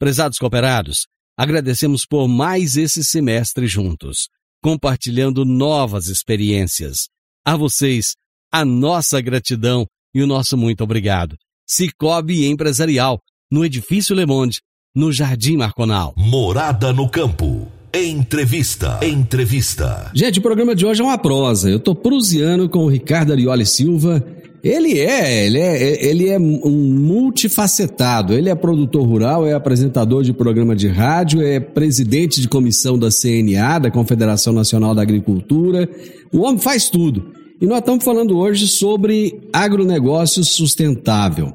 Prezados 0.00 0.38
cooperados, 0.38 1.06
agradecemos 1.38 2.06
por 2.08 2.26
mais 2.26 2.74
esse 2.78 3.04
semestre 3.04 3.66
juntos, 3.66 4.30
compartilhando 4.62 5.44
novas 5.44 6.06
experiências. 6.06 7.08
A 7.44 7.54
vocês, 7.54 8.14
a 8.50 8.64
nossa 8.64 9.20
gratidão 9.20 9.86
e 10.14 10.22
o 10.22 10.26
nosso 10.26 10.56
muito 10.56 10.82
obrigado. 10.82 11.36
Cicobi 11.68 12.46
Empresarial, 12.46 13.20
no 13.52 13.62
Edifício 13.62 14.16
Le 14.16 14.24
Monde, 14.24 14.60
no 14.96 15.12
Jardim 15.12 15.58
Marconal. 15.58 16.14
Morada 16.16 16.94
no 16.94 17.06
Campo. 17.06 17.70
Entrevista. 17.92 19.00
Entrevista. 19.02 20.10
Gente, 20.14 20.38
o 20.38 20.42
programa 20.42 20.74
de 20.74 20.86
hoje 20.86 21.02
é 21.02 21.04
uma 21.04 21.18
prosa. 21.18 21.68
Eu 21.68 21.78
tô 21.78 21.94
prusiano 21.94 22.70
com 22.70 22.84
o 22.84 22.88
Ricardo 22.88 23.32
Arioli 23.32 23.66
Silva. 23.66 24.24
Ele 24.62 24.98
é, 24.98 25.46
ele 25.46 25.58
é, 25.58 26.06
ele 26.06 26.28
é 26.28 26.38
um 26.38 26.70
multifacetado. 26.70 28.34
Ele 28.34 28.50
é 28.50 28.54
produtor 28.54 29.06
rural, 29.06 29.46
é 29.46 29.54
apresentador 29.54 30.22
de 30.22 30.32
programa 30.32 30.76
de 30.76 30.86
rádio, 30.86 31.42
é 31.42 31.58
presidente 31.58 32.40
de 32.40 32.48
comissão 32.48 32.98
da 32.98 33.08
CNA, 33.10 33.78
da 33.78 33.90
Confederação 33.90 34.52
Nacional 34.52 34.94
da 34.94 35.02
Agricultura. 35.02 35.88
O 36.30 36.40
homem 36.40 36.58
faz 36.58 36.90
tudo. 36.90 37.32
E 37.60 37.66
nós 37.66 37.78
estamos 37.78 38.04
falando 38.04 38.38
hoje 38.38 38.66
sobre 38.66 39.40
agronegócio 39.52 40.44
sustentável. 40.44 41.54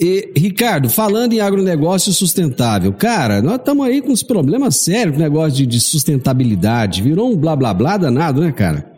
E, 0.00 0.32
Ricardo, 0.36 0.88
falando 0.88 1.32
em 1.32 1.40
agronegócio 1.40 2.12
sustentável, 2.12 2.92
cara, 2.92 3.40
nós 3.40 3.56
estamos 3.56 3.86
aí 3.86 4.02
com 4.02 4.10
uns 4.10 4.22
problemas 4.22 4.76
sérios 4.76 5.14
com 5.14 5.20
o 5.20 5.24
negócio 5.24 5.52
de, 5.58 5.66
de, 5.66 5.80
sustentabilidade. 5.80 7.02
Virou 7.02 7.30
um 7.30 7.36
blá 7.36 7.54
blá 7.54 7.72
blá 7.72 7.96
danado, 7.96 8.40
né, 8.40 8.50
cara? 8.50 8.91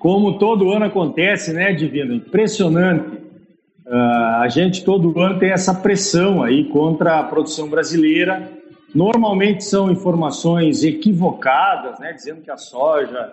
Como 0.00 0.38
todo 0.38 0.72
ano 0.72 0.86
acontece, 0.86 1.52
né, 1.52 1.74
Divino? 1.74 2.14
Impressionante. 2.14 3.18
Uh, 3.86 4.40
a 4.40 4.48
gente 4.48 4.82
todo 4.82 5.20
ano 5.20 5.38
tem 5.38 5.50
essa 5.50 5.74
pressão 5.74 6.42
aí 6.42 6.64
contra 6.64 7.18
a 7.18 7.22
produção 7.22 7.68
brasileira. 7.68 8.50
Normalmente 8.94 9.62
são 9.62 9.90
informações 9.90 10.82
equivocadas, 10.84 11.98
né, 12.00 12.14
dizendo 12.14 12.40
que 12.40 12.50
a 12.50 12.56
soja 12.56 13.30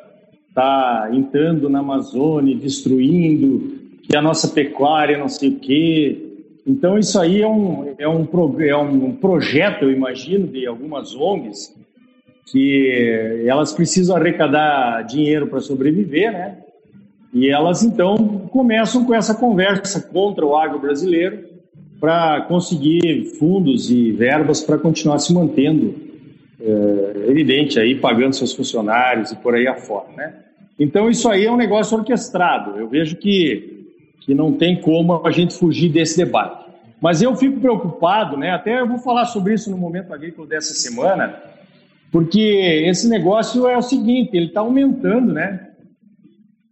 está 0.50 1.10
entrando 1.14 1.70
na 1.70 1.80
Amazônia, 1.80 2.54
destruindo, 2.54 3.80
que 4.04 4.18
a 4.18 4.22
nossa 4.22 4.50
pecuária 4.50 5.18
não 5.18 5.30
sei 5.30 5.52
o 5.52 5.60
quê. 5.60 6.22
Então, 6.68 7.00
isso 7.00 7.18
aí 7.18 7.42
é 7.42 7.48
um, 7.48 7.96
é 7.98 8.10
um, 8.10 8.28
é 8.60 8.76
um 8.76 9.14
projeto, 9.14 9.84
eu 9.84 9.92
imagino, 9.92 10.48
de 10.48 10.68
algumas 10.68 11.16
ONGs, 11.16 11.74
que 12.52 13.44
elas 13.46 13.74
precisam 13.74 14.16
arrecadar 14.16 15.04
dinheiro 15.04 15.48
para 15.48 15.60
sobreviver, 15.60 16.32
né? 16.32 16.58
E 17.34 17.50
elas, 17.50 17.84
então, 17.84 18.48
começam 18.52 19.06
com 19.06 19.14
essa 19.14 19.36
conversa 19.36 20.02
contra 20.02 20.46
o 20.46 20.56
agro 20.56 20.80
brasileiro 20.80 21.46
para 22.00 22.42
conseguir 22.42 23.36
fundos 23.38 23.90
e 23.92 24.12
verbas 24.12 24.62
para 24.62 24.78
continuar 24.78 25.20
se 25.20 25.34
mantendo, 25.34 25.94
é, 26.60 27.30
evidente, 27.30 27.80
aí, 27.80 27.96
pagando 27.96 28.34
seus 28.34 28.54
funcionários 28.54 29.32
e 29.32 29.36
por 29.36 29.56
aí 29.56 29.68
afora, 29.68 30.08
né? 30.16 30.34
Então, 30.80 31.10
isso 31.10 31.30
aí 31.30 31.46
é 31.46 31.52
um 31.52 31.58
negócio 31.58 31.98
orquestrado. 31.98 32.80
Eu 32.80 32.88
vejo 32.88 33.18
que 33.18 33.78
que 34.28 34.36
não 34.36 34.52
tem 34.52 34.76
como 34.82 35.26
a 35.26 35.32
gente 35.32 35.58
fugir 35.58 35.90
desse 35.90 36.18
debate. 36.18 36.66
Mas 37.00 37.22
eu 37.22 37.34
fico 37.38 37.62
preocupado, 37.62 38.36
né? 38.36 38.52
Até 38.52 38.82
eu 38.82 38.88
vou 38.88 38.98
falar 38.98 39.26
sobre 39.26 39.54
isso 39.54 39.72
no 39.72 39.78
momento 39.78 40.14
agrícola 40.14 40.46
dessa 40.46 40.74
semana, 40.74 41.42
porque 42.12 42.40
esse 42.86 43.08
negócio 43.08 43.68
é 43.68 43.78
o 43.78 43.82
seguinte, 43.82 44.32
ele 44.34 44.48
está 44.48 44.62
aumentando, 44.62 45.34
né? 45.34 45.68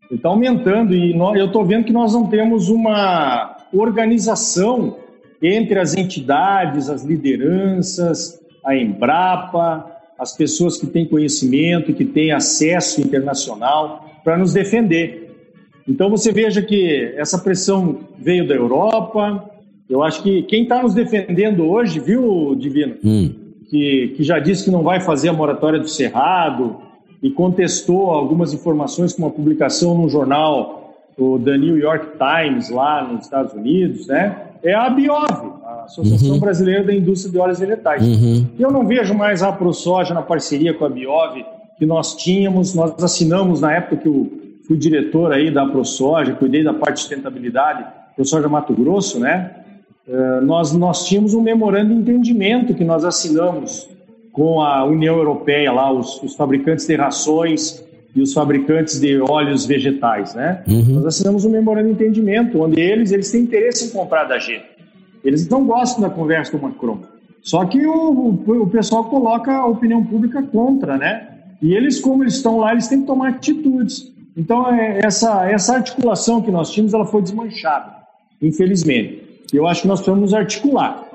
Ele 0.09 0.17
está 0.17 0.29
aumentando 0.29 0.93
e 0.93 1.13
nós, 1.13 1.37
eu 1.37 1.47
estou 1.47 1.65
vendo 1.65 1.85
que 1.85 1.93
nós 1.93 2.13
não 2.13 2.27
temos 2.27 2.69
uma 2.69 3.57
organização 3.73 4.97
entre 5.41 5.79
as 5.79 5.95
entidades, 5.95 6.89
as 6.89 7.03
lideranças, 7.03 8.39
a 8.63 8.75
Embrapa, 8.75 9.91
as 10.17 10.35
pessoas 10.35 10.77
que 10.77 10.87
têm 10.87 11.05
conhecimento, 11.05 11.93
que 11.93 12.05
têm 12.05 12.31
acesso 12.31 13.01
internacional 13.01 14.21
para 14.23 14.37
nos 14.37 14.53
defender. 14.53 15.31
Então 15.87 16.09
você 16.09 16.31
veja 16.31 16.61
que 16.61 17.13
essa 17.17 17.37
pressão 17.37 17.99
veio 18.17 18.47
da 18.47 18.55
Europa. 18.55 19.51
Eu 19.89 20.01
acho 20.01 20.23
que 20.23 20.43
quem 20.43 20.63
está 20.63 20.81
nos 20.81 20.93
defendendo 20.93 21.67
hoje, 21.67 21.99
viu, 21.99 22.55
Divino, 22.55 22.95
hum. 23.03 23.44
Que, 23.75 24.13
que 24.15 24.23
já 24.23 24.39
disse 24.39 24.63
que 24.63 24.71
não 24.71 24.83
vai 24.83 25.01
fazer 25.01 25.27
a 25.27 25.33
moratória 25.33 25.79
do 25.79 25.87
Cerrado 25.89 26.77
e 27.21 27.29
contestou 27.29 28.11
algumas 28.11 28.53
informações 28.53 29.13
com 29.13 29.23
uma 29.23 29.29
publicação 29.31 29.97
num 29.97 30.07
jornal, 30.07 30.95
o 31.17 31.37
The 31.39 31.57
New 31.57 31.77
York 31.77 32.07
Times, 32.17 32.69
lá 32.69 33.03
nos 33.03 33.25
Estados 33.25 33.53
Unidos, 33.53 34.07
né? 34.07 34.43
É 34.63 34.73
a 34.73 34.89
Biov, 34.89 35.29
a 35.65 35.83
Associação 35.85 36.31
uhum. 36.31 36.39
Brasileira 36.39 36.83
da 36.83 36.93
Indústria 36.93 37.31
de 37.31 37.37
Óleos 37.37 37.59
Vegetais. 37.59 38.01
Uhum. 38.01 38.47
Eu 38.57 38.71
não 38.71 38.87
vejo 38.87 39.13
mais 39.13 39.43
a 39.43 39.51
ProSoja 39.51 40.13
na 40.13 40.21
parceria 40.21 40.73
com 40.73 40.85
a 40.85 40.89
Biov 40.89 41.43
que 41.77 41.85
nós 41.85 42.15
tínhamos, 42.15 42.73
nós 42.73 43.03
assinamos 43.03 43.59
na 43.59 43.73
época 43.73 43.97
que 43.97 44.09
o 44.09 44.31
fui 44.65 44.77
diretor 44.77 45.33
aí 45.33 45.51
da 45.51 45.65
ProSoja, 45.65 46.33
cuidei 46.33 46.63
da 46.63 46.73
parte 46.73 46.95
de 46.95 46.99
sustentabilidade, 47.01 47.85
ProSoja 48.15 48.47
Mato 48.47 48.73
Grosso, 48.73 49.19
né? 49.19 49.64
Uh, 50.07 50.45
nós, 50.45 50.71
nós 50.73 51.07
tínhamos 51.07 51.33
um 51.33 51.41
memorando 51.41 51.93
de 51.93 51.99
entendimento 51.99 52.73
que 52.73 52.83
nós 52.83 53.03
assinamos 53.03 53.89
com 54.31 54.61
a 54.61 54.83
União 54.85 55.15
Europeia, 55.15 55.71
lá, 55.71 55.91
os, 55.91 56.21
os 56.21 56.35
fabricantes 56.35 56.85
de 56.85 56.95
rações 56.95 57.83
e 58.15 58.21
os 58.21 58.33
fabricantes 58.33 58.99
de 58.99 59.19
óleos 59.19 59.65
vegetais, 59.65 60.35
né? 60.35 60.63
Uhum. 60.67 60.95
Nós 60.95 61.05
assinamos 61.07 61.43
um 61.43 61.49
memorando 61.49 61.87
de 61.87 61.93
entendimento, 61.93 62.61
onde 62.61 62.79
eles, 62.79 63.11
eles 63.11 63.31
têm 63.31 63.41
interesse 63.41 63.87
em 63.87 63.89
comprar 63.89 64.25
da 64.25 64.37
gente. 64.37 64.65
Eles 65.23 65.47
não 65.49 65.65
gostam 65.65 66.01
da 66.01 66.09
conversa 66.09 66.55
do 66.55 66.61
Macron. 66.61 66.99
Só 67.41 67.65
que 67.65 67.85
o, 67.85 68.41
o, 68.45 68.63
o 68.63 68.69
pessoal 68.69 69.05
coloca 69.05 69.51
a 69.51 69.65
opinião 69.65 70.03
pública 70.03 70.41
contra, 70.43 70.97
né? 70.97 71.29
E 71.61 71.73
eles, 71.73 71.99
como 71.99 72.23
eles 72.23 72.35
estão 72.35 72.57
lá, 72.57 72.73
eles 72.73 72.87
têm 72.87 73.01
que 73.01 73.07
tomar 73.07 73.29
atitudes. 73.29 74.13
Então, 74.37 74.69
é, 74.69 74.99
essa, 75.03 75.49
essa 75.49 75.75
articulação 75.75 76.41
que 76.41 76.51
nós 76.51 76.71
tínhamos, 76.71 76.93
ela 76.93 77.05
foi 77.05 77.21
desmanchada, 77.21 77.95
infelizmente. 78.41 79.24
Eu 79.53 79.67
acho 79.67 79.83
que 79.83 79.87
nós 79.87 79.99
precisamos 79.99 80.33
articular. 80.33 81.05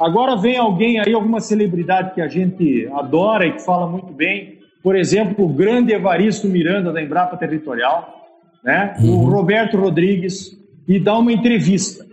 Agora 0.00 0.34
vem 0.36 0.56
alguém 0.56 0.98
aí, 0.98 1.12
alguma 1.12 1.40
celebridade 1.40 2.14
que 2.14 2.20
a 2.20 2.28
gente 2.28 2.88
adora 2.92 3.46
e 3.46 3.52
que 3.52 3.62
fala 3.62 3.86
muito 3.86 4.12
bem, 4.12 4.58
por 4.82 4.96
exemplo, 4.96 5.44
o 5.44 5.48
grande 5.48 5.92
Evaristo 5.92 6.46
Miranda 6.46 6.90
da 6.90 7.02
Embrapa 7.02 7.36
Territorial, 7.36 8.28
né? 8.64 8.94
Uhum. 9.00 9.24
o 9.24 9.30
Roberto 9.30 9.76
Rodrigues, 9.76 10.58
e 10.88 10.98
dá 10.98 11.18
uma 11.18 11.32
entrevista. 11.32 12.06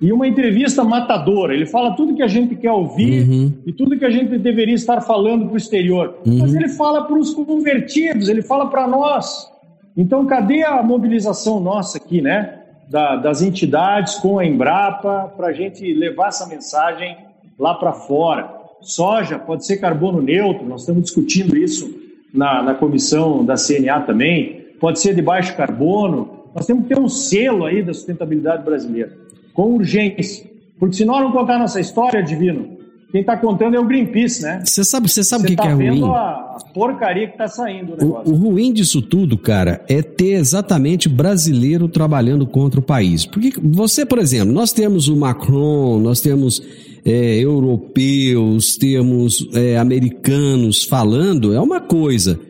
E 0.00 0.12
uma 0.12 0.26
entrevista 0.26 0.82
matadora. 0.82 1.54
Ele 1.54 1.66
fala 1.66 1.94
tudo 1.94 2.14
que 2.14 2.22
a 2.22 2.26
gente 2.26 2.56
quer 2.56 2.72
ouvir 2.72 3.28
uhum. 3.28 3.52
e 3.66 3.72
tudo 3.72 3.98
que 3.98 4.04
a 4.04 4.10
gente 4.10 4.38
deveria 4.38 4.74
estar 4.74 5.00
falando 5.02 5.44
para 5.46 5.54
o 5.54 5.56
exterior. 5.56 6.18
Uhum. 6.26 6.38
Mas 6.40 6.54
ele 6.54 6.68
fala 6.68 7.04
para 7.04 7.16
os 7.16 7.32
convertidos, 7.32 8.28
ele 8.28 8.42
fala 8.42 8.66
para 8.66 8.88
nós. 8.88 9.48
Então, 9.96 10.26
cadê 10.26 10.64
a 10.64 10.82
mobilização 10.82 11.60
nossa 11.60 11.98
aqui, 11.98 12.20
né? 12.20 12.63
Da, 12.88 13.16
das 13.16 13.40
entidades 13.40 14.16
com 14.16 14.38
a 14.38 14.44
Embrapa 14.44 15.32
para 15.36 15.48
a 15.48 15.52
gente 15.52 15.92
levar 15.94 16.28
essa 16.28 16.46
mensagem 16.46 17.16
lá 17.58 17.74
para 17.74 17.92
fora. 17.92 18.52
Soja 18.80 19.38
pode 19.38 19.64
ser 19.64 19.78
carbono 19.78 20.20
neutro, 20.20 20.66
nós 20.66 20.82
estamos 20.82 21.04
discutindo 21.04 21.56
isso 21.56 21.94
na, 22.32 22.62
na 22.62 22.74
comissão 22.74 23.44
da 23.44 23.54
CNA 23.54 24.00
também. 24.00 24.66
Pode 24.78 25.00
ser 25.00 25.14
de 25.14 25.22
baixo 25.22 25.56
carbono. 25.56 26.44
Nós 26.54 26.66
temos 26.66 26.82
que 26.82 26.94
ter 26.94 27.00
um 27.00 27.08
selo 27.08 27.64
aí 27.64 27.82
da 27.82 27.94
sustentabilidade 27.94 28.62
brasileira, 28.64 29.16
com 29.54 29.74
urgência. 29.74 30.50
Porque 30.78 30.96
se 30.96 31.04
nós 31.04 31.22
não 31.22 31.32
contar 31.32 31.58
nossa 31.58 31.80
história, 31.80 32.22
Divino, 32.22 32.73
quem 33.14 33.20
está 33.20 33.36
contando 33.36 33.76
é 33.76 33.78
o 33.78 33.86
Greenpeace, 33.86 34.42
né? 34.42 34.60
Você 34.64 34.82
sabe, 34.82 35.08
você 35.08 35.22
sabe 35.22 35.44
o 35.44 35.46
que, 35.46 35.54
tá 35.54 35.62
que 35.62 35.68
é 35.68 35.72
ruim? 35.72 36.02
A 36.02 36.56
porcaria 36.74 37.28
que 37.28 37.34
está 37.34 37.46
saindo 37.46 37.94
o, 38.02 38.06
o, 38.28 38.32
o 38.32 38.34
ruim 38.34 38.72
disso 38.72 39.00
tudo, 39.00 39.38
cara, 39.38 39.84
é 39.88 40.02
ter 40.02 40.32
exatamente 40.32 41.08
brasileiro 41.08 41.86
trabalhando 41.86 42.44
contra 42.44 42.80
o 42.80 42.82
país. 42.82 43.24
Porque 43.24 43.52
você, 43.62 44.04
por 44.04 44.18
exemplo, 44.18 44.52
nós 44.52 44.72
temos 44.72 45.06
o 45.06 45.14
Macron, 45.14 46.00
nós 46.00 46.20
temos 46.20 46.60
é, 47.04 47.38
europeus, 47.38 48.76
temos 48.78 49.48
é, 49.54 49.78
americanos 49.78 50.82
falando, 50.82 51.54
é 51.54 51.60
uma 51.60 51.80
coisa. 51.80 52.40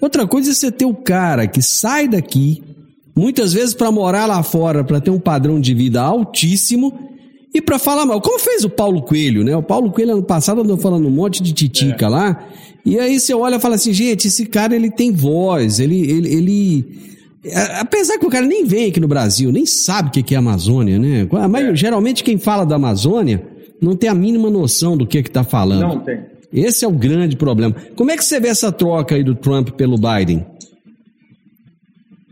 Outra 0.00 0.26
coisa 0.26 0.52
é 0.52 0.54
você 0.54 0.72
ter 0.72 0.86
o 0.86 0.94
cara 0.94 1.46
que 1.46 1.60
sai 1.60 2.08
daqui, 2.08 2.62
muitas 3.14 3.52
vezes 3.52 3.74
para 3.74 3.92
morar 3.92 4.24
lá 4.24 4.42
fora, 4.42 4.82
para 4.82 5.02
ter 5.02 5.10
um 5.10 5.20
padrão 5.20 5.60
de 5.60 5.74
vida 5.74 6.00
altíssimo 6.00 7.13
e 7.54 7.62
para 7.62 7.78
falar 7.78 8.04
mal, 8.04 8.20
como 8.20 8.40
fez 8.40 8.64
o 8.64 8.68
Paulo 8.68 9.00
Coelho, 9.00 9.44
né? 9.44 9.56
O 9.56 9.62
Paulo 9.62 9.92
Coelho 9.92 10.14
ano 10.14 10.24
passado 10.24 10.60
andou 10.60 10.76
falando 10.76 11.06
um 11.06 11.10
monte 11.10 11.40
de 11.40 11.52
titica 11.52 12.06
é. 12.06 12.08
lá. 12.08 12.48
E 12.84 12.98
aí 12.98 13.20
você 13.20 13.32
olha 13.32 13.56
e 13.56 13.60
fala 13.60 13.76
assim, 13.76 13.92
gente, 13.92 14.26
esse 14.26 14.46
cara 14.46 14.74
ele 14.74 14.90
tem 14.90 15.12
voz, 15.12 15.78
ele, 15.78 16.00
ele, 16.00 16.34
ele... 16.34 16.84
Apesar 17.78 18.18
que 18.18 18.26
o 18.26 18.30
cara 18.30 18.44
nem 18.44 18.64
vem 18.64 18.88
aqui 18.88 18.98
no 18.98 19.06
Brasil, 19.06 19.52
nem 19.52 19.64
sabe 19.64 20.08
o 20.08 20.24
que 20.24 20.34
é 20.34 20.38
Amazônia, 20.38 20.98
né? 20.98 21.28
Mas 21.48 21.68
é. 21.68 21.76
geralmente 21.76 22.24
quem 22.24 22.38
fala 22.38 22.66
da 22.66 22.74
Amazônia 22.74 23.46
não 23.80 23.94
tem 23.94 24.10
a 24.10 24.14
mínima 24.14 24.50
noção 24.50 24.96
do 24.96 25.06
que 25.06 25.22
que 25.22 25.30
tá 25.30 25.44
falando. 25.44 25.80
Não 25.80 26.00
tem. 26.00 26.24
Esse 26.52 26.84
é 26.84 26.88
o 26.88 26.92
grande 26.92 27.36
problema. 27.36 27.74
Como 27.94 28.10
é 28.10 28.16
que 28.16 28.24
você 28.24 28.40
vê 28.40 28.48
essa 28.48 28.72
troca 28.72 29.14
aí 29.14 29.22
do 29.22 29.34
Trump 29.34 29.70
pelo 29.70 29.96
Biden? 29.96 30.44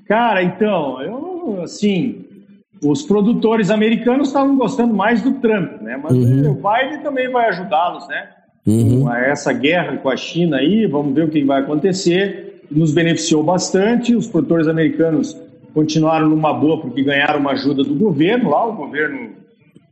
Cara, 0.07 0.43
então, 0.43 1.01
eu, 1.01 1.63
assim, 1.63 2.25
os 2.83 3.03
produtores 3.03 3.71
americanos 3.71 4.29
estavam 4.29 4.57
gostando 4.57 4.93
mais 4.93 5.23
do 5.23 5.33
Trump, 5.35 5.81
né? 5.81 5.99
Mas 6.03 6.13
uhum. 6.13 6.51
o 6.51 6.55
Biden 6.55 7.01
também 7.03 7.31
vai 7.31 7.49
ajudá-los, 7.49 8.09
né? 8.09 8.29
Uhum. 8.67 9.03
Com 9.03 9.13
essa 9.15 9.53
guerra 9.53 9.97
com 9.97 10.09
a 10.09 10.17
China 10.17 10.57
aí, 10.57 10.87
vamos 10.87 11.15
ver 11.15 11.25
o 11.25 11.29
que 11.29 11.45
vai 11.45 11.61
acontecer. 11.61 12.61
Nos 12.71 12.93
beneficiou 12.93 13.43
bastante, 13.43 14.15
os 14.15 14.27
produtores 14.27 14.67
americanos 14.67 15.37
continuaram 15.73 16.29
numa 16.29 16.53
boa 16.53 16.81
porque 16.81 17.03
ganharam 17.03 17.41
uma 17.41 17.53
ajuda 17.53 17.83
do 17.85 17.95
governo 17.95 18.51
lá, 18.51 18.67
o 18.67 18.75
governo 18.75 19.31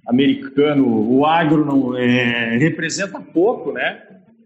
americano, 0.06 0.86
o 0.86 1.24
agro 1.24 1.64
não 1.64 1.96
é, 1.96 2.56
representa 2.58 3.20
pouco, 3.20 3.72
né? 3.72 3.98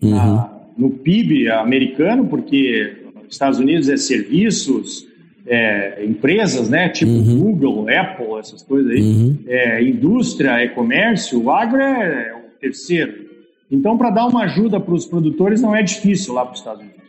Uhum. 0.02 0.18
A, 0.18 0.50
no 0.76 0.90
PIB 0.90 1.48
americano, 1.50 2.26
porque 2.26 3.04
Estados 3.28 3.58
Unidos 3.58 3.88
é 3.88 3.96
serviços, 3.96 5.06
é, 5.46 6.04
empresas, 6.04 6.68
né, 6.68 6.88
tipo 6.88 7.10
uhum. 7.10 7.38
Google, 7.38 7.86
Apple, 7.88 8.38
essas 8.38 8.62
coisas 8.62 8.90
aí, 8.90 9.00
uhum. 9.00 9.38
é, 9.46 9.82
indústria, 9.82 10.58
é 10.60 10.68
comércio, 10.68 11.42
o 11.42 11.50
agro 11.50 11.80
é, 11.80 12.28
é 12.28 12.34
o 12.34 12.58
terceiro. 12.58 13.24
Então, 13.70 13.98
para 13.98 14.10
dar 14.10 14.26
uma 14.26 14.44
ajuda 14.44 14.80
para 14.80 14.94
os 14.94 15.06
produtores 15.06 15.60
não 15.60 15.74
é 15.74 15.82
difícil 15.82 16.34
lá 16.34 16.44
para 16.44 16.52
os 16.52 16.58
Estados 16.60 16.80
Unidos. 16.80 17.02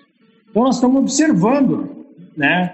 Então, 0.50 0.64
nós 0.64 0.76
estamos 0.76 0.98
observando, 0.98 2.06
né, 2.36 2.74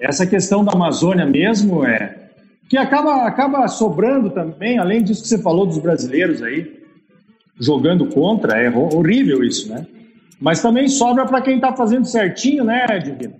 essa 0.00 0.26
questão 0.26 0.64
da 0.64 0.72
Amazônia 0.72 1.26
mesmo 1.26 1.84
é 1.84 2.18
que 2.68 2.76
acaba, 2.78 3.26
acaba 3.26 3.68
sobrando 3.68 4.30
também, 4.30 4.78
além 4.78 5.02
disso 5.02 5.22
que 5.22 5.28
você 5.28 5.38
falou 5.38 5.66
dos 5.66 5.78
brasileiros 5.78 6.42
aí, 6.42 6.80
jogando 7.60 8.06
contra, 8.06 8.58
é 8.58 8.70
horrível 8.70 9.44
isso, 9.44 9.68
né? 9.68 9.86
Mas 10.40 10.62
também 10.62 10.88
sobra 10.88 11.26
para 11.26 11.42
quem 11.42 11.56
está 11.56 11.72
fazendo 11.72 12.06
certinho, 12.06 12.64
né, 12.64 12.86
Divino? 12.98 13.34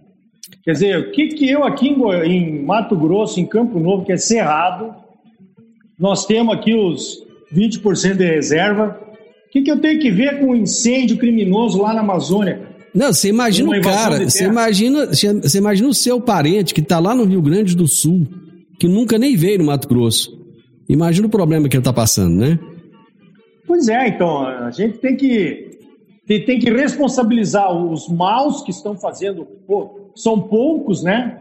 Quer 0.65 0.73
dizer, 0.73 0.99
o 0.99 1.11
que, 1.13 1.29
que 1.29 1.49
eu 1.49 1.65
aqui 1.65 1.89
em, 1.89 2.03
em 2.27 2.65
Mato 2.65 2.97
Grosso, 2.97 3.41
em 3.41 3.47
Campo 3.47 3.79
Novo, 3.79 4.05
que 4.05 4.13
é 4.13 4.17
cerrado, 4.17 4.95
nós 5.99 6.27
temos 6.27 6.55
aqui 6.55 6.75
os 6.75 7.25
20% 7.55 8.17
de 8.17 8.25
reserva. 8.25 8.99
O 9.47 9.51
que, 9.51 9.63
que 9.63 9.71
eu 9.71 9.81
tenho 9.81 10.01
que 10.01 10.11
ver 10.11 10.41
com 10.41 10.47
um 10.47 10.57
incêndio 10.57 11.19
criminoso 11.19 11.81
lá 11.81 11.93
na 11.93 12.01
Amazônia? 12.01 12.69
Não, 12.95 13.13
você 13.13 13.29
imagina 13.29 13.71
o 13.71 13.81
cara, 13.81 14.29
você 14.29 14.45
imagina, 14.45 15.07
você 15.07 15.59
imagina 15.59 15.89
o 15.89 15.95
seu 15.95 16.21
parente 16.21 16.75
que 16.75 16.81
está 16.81 16.99
lá 16.99 17.15
no 17.15 17.25
Rio 17.25 17.41
Grande 17.41 17.75
do 17.75 17.89
Sul, 17.89 18.27
que 18.79 18.87
nunca 18.87 19.19
nem 19.19 19.35
veio 19.35 19.59
no 19.59 19.65
Mato 19.65 19.89
Grosso. 19.89 20.31
Imagina 20.89 21.27
o 21.27 21.31
problema 21.31 21.69
que 21.69 21.77
ele 21.77 21.81
está 21.81 21.93
passando, 21.93 22.37
né? 22.37 22.59
Pois 23.67 23.89
é, 23.89 24.09
então, 24.09 24.45
a 24.45 24.71
gente 24.71 24.99
tem 24.99 25.17
que, 25.17 25.71
tem 26.27 26.59
que 26.59 26.71
responsabilizar 26.71 27.73
os 27.73 28.09
maus 28.09 28.63
que 28.63 28.71
estão 28.71 28.95
fazendo, 28.99 29.47
pô, 29.67 30.02
são 30.15 30.41
poucos, 30.41 31.03
né? 31.03 31.39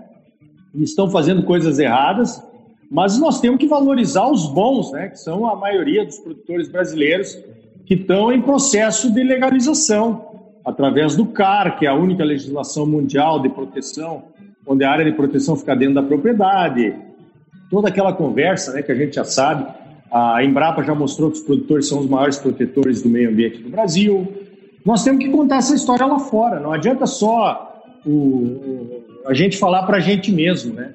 E 0.74 0.84
estão 0.84 1.09
fazendo 1.09 1.43
coisas 1.43 1.80
erradas, 1.80 2.41
mas 2.89 3.17
nós 3.17 3.39
temos 3.39 3.59
que 3.59 3.67
valorizar 3.67 4.30
os 4.30 4.47
bons, 4.47 4.91
né? 4.91 5.09
Que 5.09 5.19
são 5.19 5.47
a 5.47 5.55
maioria 5.55 6.05
dos 6.05 6.19
produtores 6.19 6.69
brasileiros 6.69 7.38
que 7.86 7.95
estão 7.95 8.32
em 8.32 8.41
processo 8.41 9.11
de 9.11 9.24
legalização 9.24 10.32
através 10.63 11.15
do 11.15 11.26
CAR, 11.26 11.78
que 11.78 11.86
é 11.86 11.89
a 11.89 11.95
única 11.95 12.24
legislação 12.24 12.86
mundial 12.86 13.41
de 13.41 13.49
proteção, 13.49 14.24
onde 14.65 14.84
a 14.84 14.91
área 14.91 15.05
de 15.05 15.11
proteção 15.11 15.55
fica 15.55 15.76
dentro 15.76 15.95
da 15.95 16.03
propriedade. 16.03 16.95
Toda 17.69 17.89
aquela 17.89 18.13
conversa, 18.13 18.74
né, 18.74 18.82
que 18.82 18.91
a 18.91 18.95
gente 18.95 19.15
já 19.15 19.24
sabe. 19.24 19.65
A 20.11 20.43
Embrapa 20.43 20.84
já 20.84 20.93
mostrou 20.93 21.32
que 21.32 21.38
os 21.38 21.43
produtores 21.43 21.88
são 21.88 21.99
os 21.99 22.07
maiores 22.07 22.38
protetores 22.38 23.01
do 23.01 23.09
meio 23.09 23.30
ambiente 23.30 23.59
do 23.59 23.69
Brasil. 23.69 24.28
Nós 24.86 25.03
temos 25.03 25.24
que 25.24 25.30
contar 25.30 25.57
essa 25.57 25.74
história 25.74 26.05
lá 26.05 26.19
fora. 26.19 26.59
Não 26.59 26.74
adianta 26.74 27.05
só 27.05 27.70
o, 28.06 29.04
a 29.26 29.34
gente 29.34 29.58
falar 29.58 29.84
para 29.84 29.97
a 29.97 29.99
gente 29.99 30.32
mesmo, 30.32 30.74
né? 30.74 30.93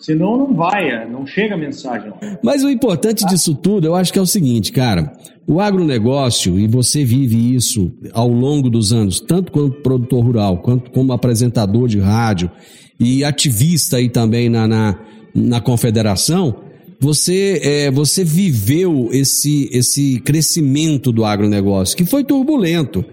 Senão 0.00 0.36
não 0.36 0.54
vai, 0.54 0.90
é, 0.90 1.08
não 1.08 1.26
chega 1.26 1.54
a 1.54 1.58
mensagem. 1.58 2.12
Mas 2.42 2.62
o 2.62 2.68
importante 2.68 3.24
disso 3.26 3.54
tudo, 3.54 3.86
eu 3.86 3.94
acho 3.94 4.12
que 4.12 4.18
é 4.18 4.22
o 4.22 4.26
seguinte, 4.26 4.70
cara. 4.70 5.12
O 5.46 5.60
agronegócio, 5.60 6.58
e 6.58 6.66
você 6.66 7.04
vive 7.04 7.54
isso 7.54 7.92
ao 8.12 8.28
longo 8.28 8.68
dos 8.68 8.92
anos, 8.92 9.20
tanto 9.20 9.50
como 9.50 9.70
produtor 9.70 10.22
rural, 10.22 10.58
quanto 10.58 10.90
como 10.90 11.12
apresentador 11.12 11.88
de 11.88 12.00
rádio 12.00 12.50
e 12.98 13.24
ativista 13.24 13.96
aí 13.96 14.08
também 14.08 14.48
na, 14.48 14.68
na, 14.68 14.98
na 15.34 15.60
confederação, 15.60 16.54
você, 17.00 17.60
é, 17.62 17.90
você 17.90 18.24
viveu 18.24 19.08
esse, 19.12 19.68
esse 19.72 20.20
crescimento 20.20 21.12
do 21.12 21.24
agronegócio, 21.24 21.96
que 21.96 22.04
foi 22.04 22.24
turbulento. 22.24 23.04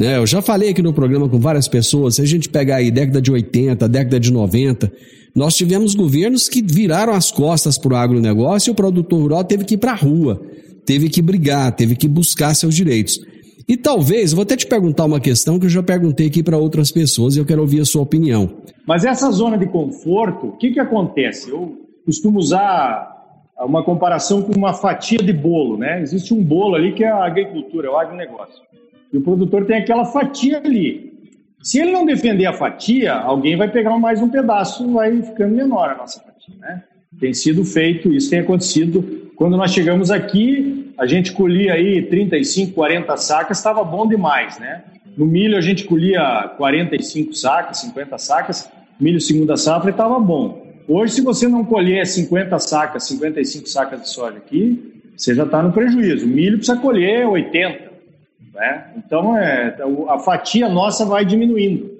Né? 0.00 0.16
Eu 0.16 0.26
já 0.26 0.40
falei 0.40 0.70
aqui 0.70 0.80
no 0.80 0.94
programa 0.94 1.28
com 1.28 1.38
várias 1.38 1.68
pessoas, 1.68 2.14
se 2.14 2.22
a 2.22 2.24
gente 2.24 2.48
pegar 2.48 2.76
aí 2.76 2.90
década 2.90 3.20
de 3.20 3.30
80, 3.30 3.86
década 3.86 4.18
de 4.18 4.32
90, 4.32 4.90
nós 5.36 5.54
tivemos 5.54 5.94
governos 5.94 6.48
que 6.48 6.62
viraram 6.62 7.12
as 7.12 7.30
costas 7.30 7.76
para 7.76 7.92
o 7.92 7.96
agronegócio 7.96 8.70
e 8.70 8.72
o 8.72 8.74
produtor 8.74 9.20
rural 9.20 9.44
teve 9.44 9.62
que 9.62 9.74
ir 9.74 9.76
para 9.76 9.92
a 9.92 9.96
rua, 9.96 10.40
teve 10.86 11.10
que 11.10 11.20
brigar, 11.20 11.70
teve 11.72 11.94
que 11.96 12.08
buscar 12.08 12.54
seus 12.54 12.74
direitos. 12.74 13.20
E 13.68 13.76
talvez, 13.76 14.32
vou 14.32 14.42
até 14.42 14.56
te 14.56 14.66
perguntar 14.66 15.04
uma 15.04 15.20
questão 15.20 15.58
que 15.58 15.66
eu 15.66 15.70
já 15.70 15.82
perguntei 15.82 16.28
aqui 16.28 16.42
para 16.42 16.56
outras 16.56 16.90
pessoas 16.90 17.36
e 17.36 17.38
eu 17.38 17.44
quero 17.44 17.60
ouvir 17.60 17.80
a 17.80 17.84
sua 17.84 18.00
opinião. 18.00 18.48
Mas 18.86 19.04
essa 19.04 19.30
zona 19.30 19.58
de 19.58 19.66
conforto, 19.66 20.46
o 20.46 20.56
que, 20.56 20.70
que 20.70 20.80
acontece? 20.80 21.50
Eu 21.50 21.76
costumo 22.06 22.38
usar 22.38 23.06
uma 23.60 23.84
comparação 23.84 24.40
com 24.40 24.56
uma 24.56 24.72
fatia 24.72 25.18
de 25.18 25.32
bolo, 25.34 25.76
né? 25.76 26.00
Existe 26.00 26.32
um 26.32 26.42
bolo 26.42 26.74
ali 26.74 26.94
que 26.94 27.04
é 27.04 27.10
a 27.10 27.26
agricultura, 27.26 27.86
é 27.86 27.90
o 27.90 27.98
agronegócio. 27.98 28.70
E 29.12 29.16
o 29.16 29.20
produtor 29.20 29.66
tem 29.66 29.78
aquela 29.78 30.04
fatia 30.04 30.58
ali. 30.58 31.10
Se 31.62 31.78
ele 31.78 31.92
não 31.92 32.06
defender 32.06 32.46
a 32.46 32.52
fatia, 32.52 33.14
alguém 33.14 33.56
vai 33.56 33.70
pegar 33.70 33.98
mais 33.98 34.22
um 34.22 34.28
pedaço 34.28 34.88
e 34.88 34.92
vai 34.92 35.22
ficando 35.22 35.54
menor 35.54 35.90
a 35.90 35.96
nossa 35.96 36.20
fatia, 36.20 36.54
né? 36.58 36.82
Tem 37.18 37.34
sido 37.34 37.64
feito, 37.64 38.12
isso 38.12 38.30
tem 38.30 38.38
acontecido. 38.38 39.30
Quando 39.36 39.56
nós 39.56 39.72
chegamos 39.72 40.10
aqui, 40.10 40.92
a 40.96 41.06
gente 41.06 41.32
colhia 41.32 41.74
aí 41.74 42.02
35, 42.02 42.72
40 42.72 43.16
sacas, 43.16 43.58
estava 43.58 43.84
bom 43.84 44.06
demais, 44.06 44.58
né? 44.58 44.84
No 45.16 45.26
milho 45.26 45.58
a 45.58 45.60
gente 45.60 45.84
colhia 45.84 46.50
45 46.56 47.34
sacas, 47.34 47.78
50 47.78 48.16
sacas, 48.16 48.70
milho 48.98 49.20
segunda 49.20 49.56
safra 49.56 49.90
estava 49.90 50.18
bom. 50.18 50.66
Hoje, 50.88 51.14
se 51.14 51.20
você 51.20 51.46
não 51.46 51.64
colher 51.64 52.06
50 52.06 52.58
sacas, 52.58 53.04
55 53.04 53.68
sacas 53.68 54.02
de 54.02 54.08
soja 54.08 54.38
aqui, 54.38 55.02
você 55.16 55.34
já 55.34 55.44
está 55.44 55.62
no 55.62 55.72
prejuízo. 55.72 56.26
Milho 56.26 56.56
precisa 56.56 56.78
colher 56.78 57.26
80. 57.26 57.89
Né? 58.54 58.84
Então, 58.96 59.36
é, 59.36 59.76
a 60.08 60.18
fatia 60.18 60.68
nossa 60.68 61.04
vai 61.04 61.24
diminuindo. 61.24 61.90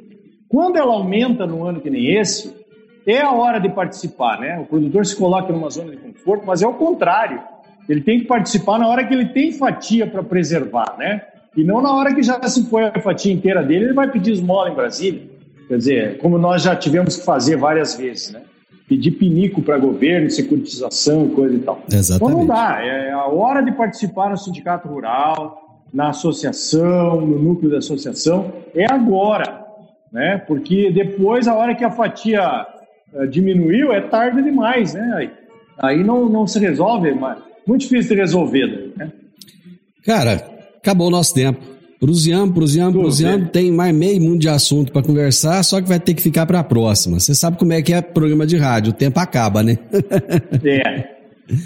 Quando 0.49 0.77
ela 0.77 0.93
aumenta 0.93 1.47
no 1.47 1.65
ano 1.65 1.81
que 1.81 1.89
nem 1.89 2.17
esse, 2.17 2.55
é 3.07 3.21
a 3.21 3.33
hora 3.33 3.59
de 3.59 3.69
participar. 3.69 4.41
Né? 4.41 4.59
O 4.59 4.65
produtor 4.65 5.07
se 5.07 5.17
coloca 5.17 5.53
numa 5.53 5.71
zona 5.71 5.93
de 5.93 5.97
conforto, 5.99 6.45
mas 6.47 6.63
é 6.63 6.67
o 6.67 6.75
contrário. 6.75 7.41
Ele 7.89 8.01
tem 8.01 8.21
que 8.21 8.27
participar 8.27 8.79
na 8.79 8.89
hora 8.89 9.05
que 9.05 9.13
ele 9.15 9.27
tem 9.27 9.53
fatia 9.53 10.07
para 10.07 10.23
preservar, 10.23 10.97
né? 10.97 11.23
E 11.57 11.65
não 11.65 11.81
na 11.81 11.93
hora 11.93 12.15
que 12.15 12.23
já 12.23 12.41
se 12.49 12.65
põe 12.67 12.85
a 12.85 13.01
fatia 13.01 13.33
inteira 13.33 13.65
dele, 13.65 13.87
ele 13.87 13.93
vai 13.93 14.09
pedir 14.09 14.31
esmola 14.31 14.71
em 14.71 14.75
Brasília. 14.75 15.23
Quer 15.67 15.77
dizer, 15.77 16.19
como 16.19 16.39
nós 16.39 16.63
já 16.63 16.77
tivemos 16.77 17.17
que 17.17 17.25
fazer 17.25 17.57
várias 17.57 17.97
vezes, 17.97 18.31
né? 18.31 18.43
Pedir 18.89 19.13
pinico 19.13 19.61
para 19.63 19.79
governo, 19.79 20.31
securitização 20.31 21.29
coisa 21.31 21.55
e 21.55 21.59
tal. 21.61 21.83
Exatamente. 21.91 22.33
Então 22.33 22.41
não 22.41 22.47
dá. 22.47 22.85
É 22.85 23.11
a 23.11 23.27
hora 23.27 23.61
de 23.61 23.73
participar 23.73 24.31
no 24.31 24.37
sindicato 24.37 24.87
rural, 24.87 25.70
na 25.93 26.11
associação, 26.11 27.21
no 27.21 27.39
núcleo 27.39 27.71
da 27.71 27.79
associação, 27.79 28.53
é 28.75 28.91
agora, 28.91 29.65
né? 30.13 30.39
Porque 30.47 30.91
depois, 30.91 31.49
a 31.49 31.55
hora 31.55 31.75
que 31.75 31.85
a 31.85 31.91
fatia 31.91 32.67
uh, 33.13 33.27
diminuiu, 33.27 33.93
é 33.93 34.01
tarde 34.01 34.43
demais, 34.43 34.95
né? 34.95 35.13
Aí, 35.17 35.31
aí 35.79 36.05
não, 36.05 36.29
não 36.29 36.47
se 36.47 36.59
resolve, 36.59 37.13
mas 37.13 37.39
muito 37.67 37.83
difícil 37.83 38.15
de 38.15 38.21
resolver, 38.21 38.93
né? 38.97 39.11
Cara, 40.05 40.45
acabou 40.79 41.09
o 41.09 41.11
nosso 41.11 41.35
tempo. 41.35 41.61
Prusiano, 41.99 42.51
Prusiano, 42.51 42.99
Prusiano, 42.99 43.49
tem 43.49 43.71
mais 43.71 43.95
meio 43.95 44.23
mundo 44.23 44.39
de 44.39 44.49
assunto 44.49 44.91
para 44.91 45.03
conversar, 45.03 45.63
só 45.63 45.83
que 45.83 45.89
vai 45.89 46.01
ter 46.01 46.15
que 46.15 46.23
ficar 46.23 46.47
para 46.47 46.61
a 46.61 46.65
próxima. 46.65 47.21
Você 47.21 47.35
sabe 47.35 47.59
como 47.59 47.75
é 47.75 47.83
que 47.83 47.93
é 47.93 48.01
programa 48.01 48.47
de 48.47 48.57
rádio, 48.57 48.91
o 48.91 48.95
tempo 48.95 49.21
acaba, 49.21 49.63
né? 49.63 49.77
é. 50.65 51.21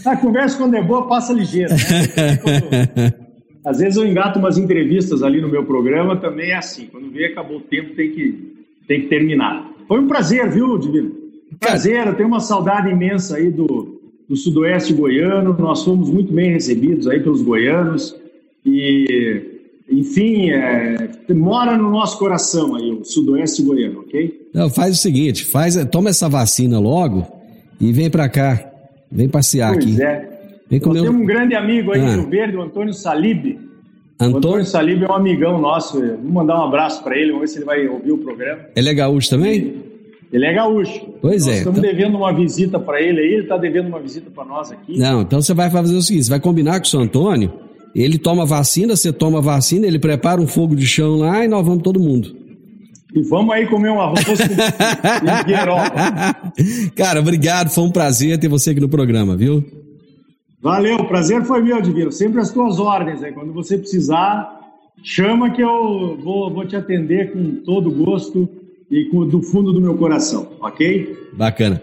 A 0.05 0.16
conversa 0.16 0.59
quando 0.59 0.75
é 0.75 0.83
boa 0.83 1.07
passa 1.07 1.33
ligeiro, 1.33 1.70
né? 1.70 3.12
Às 3.65 3.79
vezes 3.79 3.97
eu 3.97 4.07
engato 4.07 4.39
umas 4.39 4.59
entrevistas 4.59 5.23
ali 5.23 5.41
no 5.41 5.49
meu 5.49 5.65
programa, 5.65 6.17
também 6.17 6.51
é 6.51 6.57
assim. 6.57 6.87
Quando 6.87 7.11
vê, 7.11 7.27
acabou 7.27 7.59
o 7.59 7.62
tempo, 7.62 7.95
tem 7.95 8.11
que, 8.11 8.57
tem 8.87 9.01
que 9.03 9.09
terminar. 9.09 9.71
Foi 9.89 10.01
um 10.01 10.07
prazer, 10.07 10.51
viu, 10.51 10.77
Divino? 10.77 11.12
Prazer, 11.59 12.07
eu 12.07 12.15
tenho 12.15 12.29
uma 12.29 12.41
saudade 12.41 12.91
imensa 12.91 13.37
aí 13.37 13.51
do, 13.51 14.01
do 14.29 14.37
sudoeste 14.37 14.93
goiano. 14.93 15.57
Nós 15.59 15.83
fomos 15.83 16.11
muito 16.11 16.33
bem 16.33 16.53
recebidos 16.53 17.09
aí 17.09 17.21
pelos 17.21 17.41
goianos. 17.41 18.15
E, 18.67 19.43
enfim, 19.89 20.51
é, 20.51 21.09
mora 21.33 21.77
no 21.77 21.91
nosso 21.91 22.19
coração 22.19 22.75
aí, 22.75 22.91
o 22.91 23.05
sudoeste 23.05 23.62
goiano, 23.62 24.01
ok? 24.01 24.49
Não, 24.53 24.69
faz 24.69 24.97
o 24.97 25.01
seguinte, 25.01 25.45
faz, 25.45 25.77
toma 25.91 26.11
essa 26.11 26.29
vacina 26.29 26.79
logo 26.79 27.27
e 27.81 27.93
vem 27.93 28.11
para 28.11 28.29
cá. 28.29 28.71
Vem 29.11 29.29
passear 29.29 29.73
pois 29.73 29.85
aqui. 29.85 30.03
É. 30.03 30.34
Vem 30.69 30.81
Nós 30.81 31.03
temos 31.03 31.21
um 31.21 31.25
grande 31.25 31.55
amigo 31.55 31.93
aí 31.93 32.01
ah. 32.01 32.17
no 32.17 32.29
Verde, 32.29 32.57
o 32.57 32.62
Antônio 32.62 32.93
Salib. 32.93 33.59
Antônio? 34.19 34.35
O 34.35 34.39
Antônio 34.39 34.65
Salib 34.65 35.03
é 35.03 35.09
um 35.09 35.15
amigão 35.15 35.61
nosso. 35.61 36.01
Vamos 36.01 36.33
mandar 36.33 36.59
um 36.59 36.65
abraço 36.65 37.03
para 37.03 37.17
ele, 37.17 37.33
vamos 37.33 37.43
ver 37.43 37.49
se 37.49 37.59
ele 37.59 37.65
vai 37.65 37.87
ouvir 37.87 38.12
o 38.12 38.19
programa. 38.19 38.62
Ele 38.75 38.89
é 38.89 38.95
gaúcho 38.95 39.31
também? 39.31 39.83
Ele 40.33 40.47
é 40.47 40.53
gaúcho. 40.53 41.07
Pois 41.21 41.47
nós 41.47 41.55
é. 41.55 41.59
Estamos 41.59 41.79
então... 41.79 41.91
devendo 41.91 42.17
uma 42.17 42.33
visita 42.33 42.79
para 42.79 43.01
ele 43.01 43.21
aí, 43.21 43.33
ele 43.35 43.43
está 43.43 43.57
devendo 43.57 43.89
uma 43.89 44.01
visita 44.01 44.31
para 44.31 44.45
nós 44.45 44.73
aqui. 44.73 44.99
Não, 44.99 45.23
então 45.23 45.41
você 45.41 45.55
vai 45.55 45.71
fazer 45.71 45.95
o 45.95 46.03
seguinte: 46.03 46.25
você 46.25 46.31
vai 46.31 46.41
combinar 46.41 46.81
com 46.81 46.87
o 46.87 46.89
seu 46.89 47.01
Antônio, 47.01 47.53
ele 47.95 48.19
toma 48.19 48.45
vacina, 48.45 48.97
você 48.97 49.12
toma 49.12 49.41
vacina, 49.41 49.87
ele 49.87 49.99
prepara 49.99 50.41
um 50.41 50.47
fogo 50.47 50.75
de 50.75 50.87
chão 50.87 51.17
lá 51.17 51.45
e 51.45 51.49
nós 51.49 51.65
vamos 51.65 51.83
todo 51.83 52.01
mundo. 52.01 52.35
E 53.15 53.23
vamos 53.23 53.55
aí 53.55 53.67
comer 53.67 53.91
um 53.91 54.01
arroz 54.01 54.25
com 54.25 54.35
Cara, 56.97 57.21
obrigado, 57.21 57.71
foi 57.71 57.85
um 57.85 57.91
prazer 57.91 58.37
ter 58.39 58.49
você 58.49 58.71
aqui 58.71 58.81
no 58.81 58.89
programa, 58.89 59.37
viu? 59.37 59.84
Valeu, 60.65 61.05
prazer 61.05 61.45
foi 61.45 61.61
meu, 61.61 61.83
Divino. 61.83 62.11
Sempre 62.11 62.41
as 62.41 62.51
tuas 62.51 62.79
ordens 62.79 63.23
aí. 63.23 63.33
Quando 63.33 63.53
você 63.53 63.77
precisar, 63.77 64.49
chama 65.03 65.51
que 65.51 65.61
eu 65.61 66.19
vou, 66.25 66.51
vou 66.51 66.67
te 66.67 66.75
atender 66.75 67.35
com 67.35 67.57
todo 67.57 67.91
gosto 67.91 68.49
e 68.91 69.05
com, 69.11 69.29
do 69.29 69.43
fundo 69.43 69.75
do 69.75 69.81
meu 69.81 69.95
coração, 69.95 70.53
ok? 70.62 71.15
Bacana. 71.35 71.83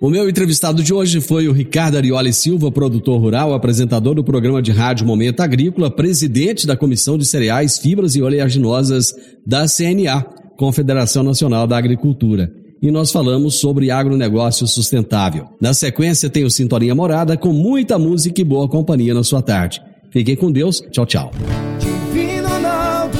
O 0.00 0.10
meu 0.10 0.28
entrevistado 0.28 0.82
de 0.82 0.92
hoje 0.92 1.20
foi 1.20 1.46
o 1.46 1.52
Ricardo 1.52 1.96
Arioli 1.96 2.32
Silva, 2.32 2.72
produtor 2.72 3.20
rural, 3.20 3.54
apresentador 3.54 4.16
do 4.16 4.24
programa 4.24 4.60
de 4.60 4.72
rádio 4.72 5.06
Momento 5.06 5.38
Agrícola, 5.38 5.88
presidente 5.88 6.66
da 6.66 6.76
Comissão 6.76 7.16
de 7.16 7.24
Cereais, 7.24 7.78
Fibras 7.78 8.16
e 8.16 8.22
Oleaginosas 8.22 9.14
da 9.46 9.66
CNA, 9.68 10.22
Confederação 10.56 11.22
Nacional 11.22 11.68
da 11.68 11.78
Agricultura. 11.78 12.52
E 12.80 12.90
nós 12.90 13.10
falamos 13.10 13.56
sobre 13.56 13.90
agronegócio 13.90 14.66
sustentável. 14.66 15.48
Na 15.60 15.74
sequência 15.74 16.30
tem 16.30 16.44
o 16.44 16.50
Sintonia 16.50 16.94
Morada 16.94 17.36
com 17.36 17.52
muita 17.52 17.98
música 17.98 18.40
e 18.40 18.44
boa 18.44 18.68
companhia 18.68 19.14
na 19.14 19.22
sua 19.22 19.42
tarde. 19.42 19.82
Fiquem 20.10 20.36
com 20.36 20.50
Deus. 20.50 20.82
Tchau, 20.90 21.06
tchau. 21.06 21.30
Divino 21.78 22.48
Ronaldo, 22.48 23.18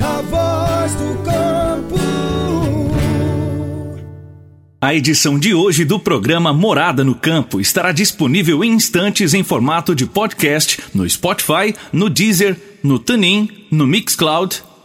a 0.00 0.22
voz 0.22 0.94
do 0.94 1.24
campo. 1.24 2.00
A 4.80 4.94
edição 4.94 5.38
de 5.38 5.52
hoje 5.54 5.84
do 5.84 5.98
programa 5.98 6.52
Morada 6.52 7.04
no 7.04 7.14
Campo 7.14 7.60
estará 7.60 7.92
disponível 7.92 8.64
em 8.64 8.72
instantes 8.72 9.34
em 9.34 9.42
formato 9.42 9.94
de 9.94 10.06
podcast 10.06 10.80
no 10.94 11.08
Spotify, 11.08 11.74
no 11.92 12.08
Deezer, 12.08 12.56
no 12.82 12.98
TuneIn, 12.98 13.48
no 13.70 13.86
Mixcloud, 13.86 14.62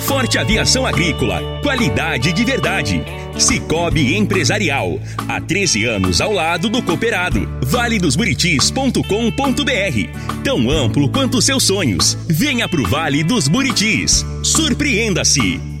Forte 0.00 0.38
Aviação 0.38 0.86
Agrícola. 0.86 1.60
Qualidade 1.62 2.32
de 2.32 2.44
verdade. 2.44 3.02
Cicobi 3.38 4.16
Empresarial. 4.16 4.98
Há 5.28 5.40
13 5.40 5.84
anos 5.84 6.20
ao 6.20 6.32
lado 6.32 6.68
do 6.68 6.82
cooperado. 6.82 7.48
valedosburitis.com.br. 7.62 10.42
Tão 10.42 10.68
amplo 10.70 11.08
quanto 11.10 11.40
seus 11.40 11.62
sonhos. 11.64 12.18
Venha 12.28 12.68
pro 12.68 12.86
Vale 12.88 13.22
dos 13.22 13.46
Buritis. 13.48 14.24
Surpreenda-se. 14.42 15.60